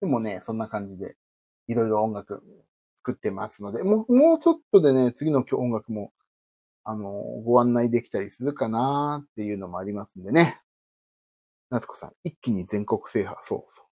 [0.00, 1.16] でもね、そんな感じで、
[1.68, 2.42] いろいろ音楽
[2.98, 6.12] 作ってますので、もう、もうちょっとでね、次の音楽も
[6.84, 7.10] あの、
[7.44, 10.60] ご案内できたりするかなっていうのもありますんでね。
[11.70, 13.86] 夏子さん、一気に全国制覇、そうそう。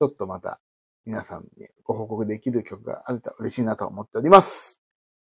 [0.00, 0.60] ちょっとまた、
[1.04, 4.80] 皆さんにご報告できる曲があると嬉しいなと思っております。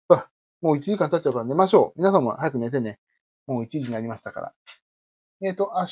[0.08, 0.30] さあ、
[0.60, 1.98] もう1時間経っちゃうから寝ましょう。
[1.98, 2.98] 皆さんも早く寝てね。
[3.46, 4.54] もう1時になりましたから。
[5.42, 5.86] えっ、ー、と、明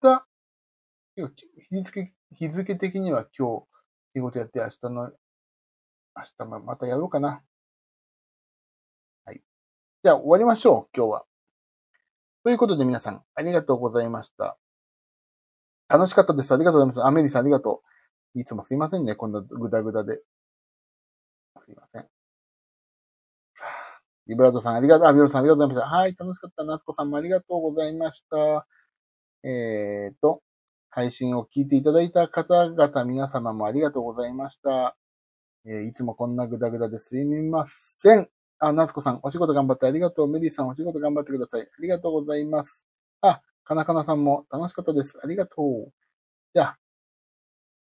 [0.00, 0.26] 日、
[1.70, 3.66] 日付、日付的には今日、
[4.14, 5.10] 仕事やって明日の、
[6.16, 7.42] 明日もまたやろうかな。
[10.06, 11.24] じゃあ終わりましょう、今日は。
[12.44, 14.56] ということで皆さん、ありがとうございました。
[15.88, 16.54] 楽しかったです。
[16.54, 17.04] ありがとうございます。
[17.04, 17.82] アメリさんありがと
[18.36, 18.40] う。
[18.40, 20.18] いつもすいませんね、こんなぐだぐだで。
[21.64, 22.08] すいません。
[24.28, 25.96] リブラードさんありがとう、あ、ビロさんありがとうございました。
[25.96, 26.62] はい、楽しかった。
[26.62, 28.64] ナスコさんもありがとうございました。
[29.42, 30.40] えーと、
[30.88, 34.96] 配信を聞いていただいた方々、皆様もありがとうございました。
[35.64, 38.35] えー、いつもこんなぐだぐだですいません。
[38.58, 40.28] あ、夏子さん、お仕事頑張ってありがとう。
[40.28, 41.62] メリーさん、お仕事頑張ってください。
[41.62, 42.86] ありがとうございます。
[43.20, 45.18] あ、かなかなさんも楽しかったです。
[45.22, 45.92] ありがとう。
[46.54, 46.78] じゃあ、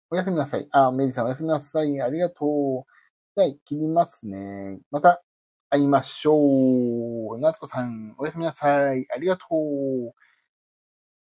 [0.09, 0.67] おやすみなさい。
[0.71, 2.01] あ、メリーさんおやすみなさい。
[2.01, 2.91] ありがとう。
[3.35, 4.79] じゃあ、切りますね。
[4.91, 5.23] また
[5.69, 7.39] 会いましょう。
[7.39, 9.07] 夏子さん、おやすみなさい。
[9.13, 10.13] ありがとう。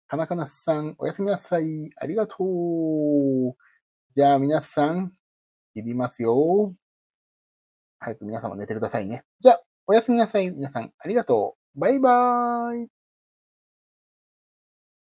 [0.09, 1.91] かなかなさん、おやすみなさい。
[1.97, 3.57] ありがとう。
[4.15, 5.13] じゃあ、皆さん、
[5.75, 6.73] 切りますよ。
[8.01, 9.25] 早く皆様寝てくださいね。
[9.41, 10.51] じゃあ、おやすみなさい。
[10.51, 11.81] 皆さん、ありがとう。
[11.81, 12.98] バイバーイ。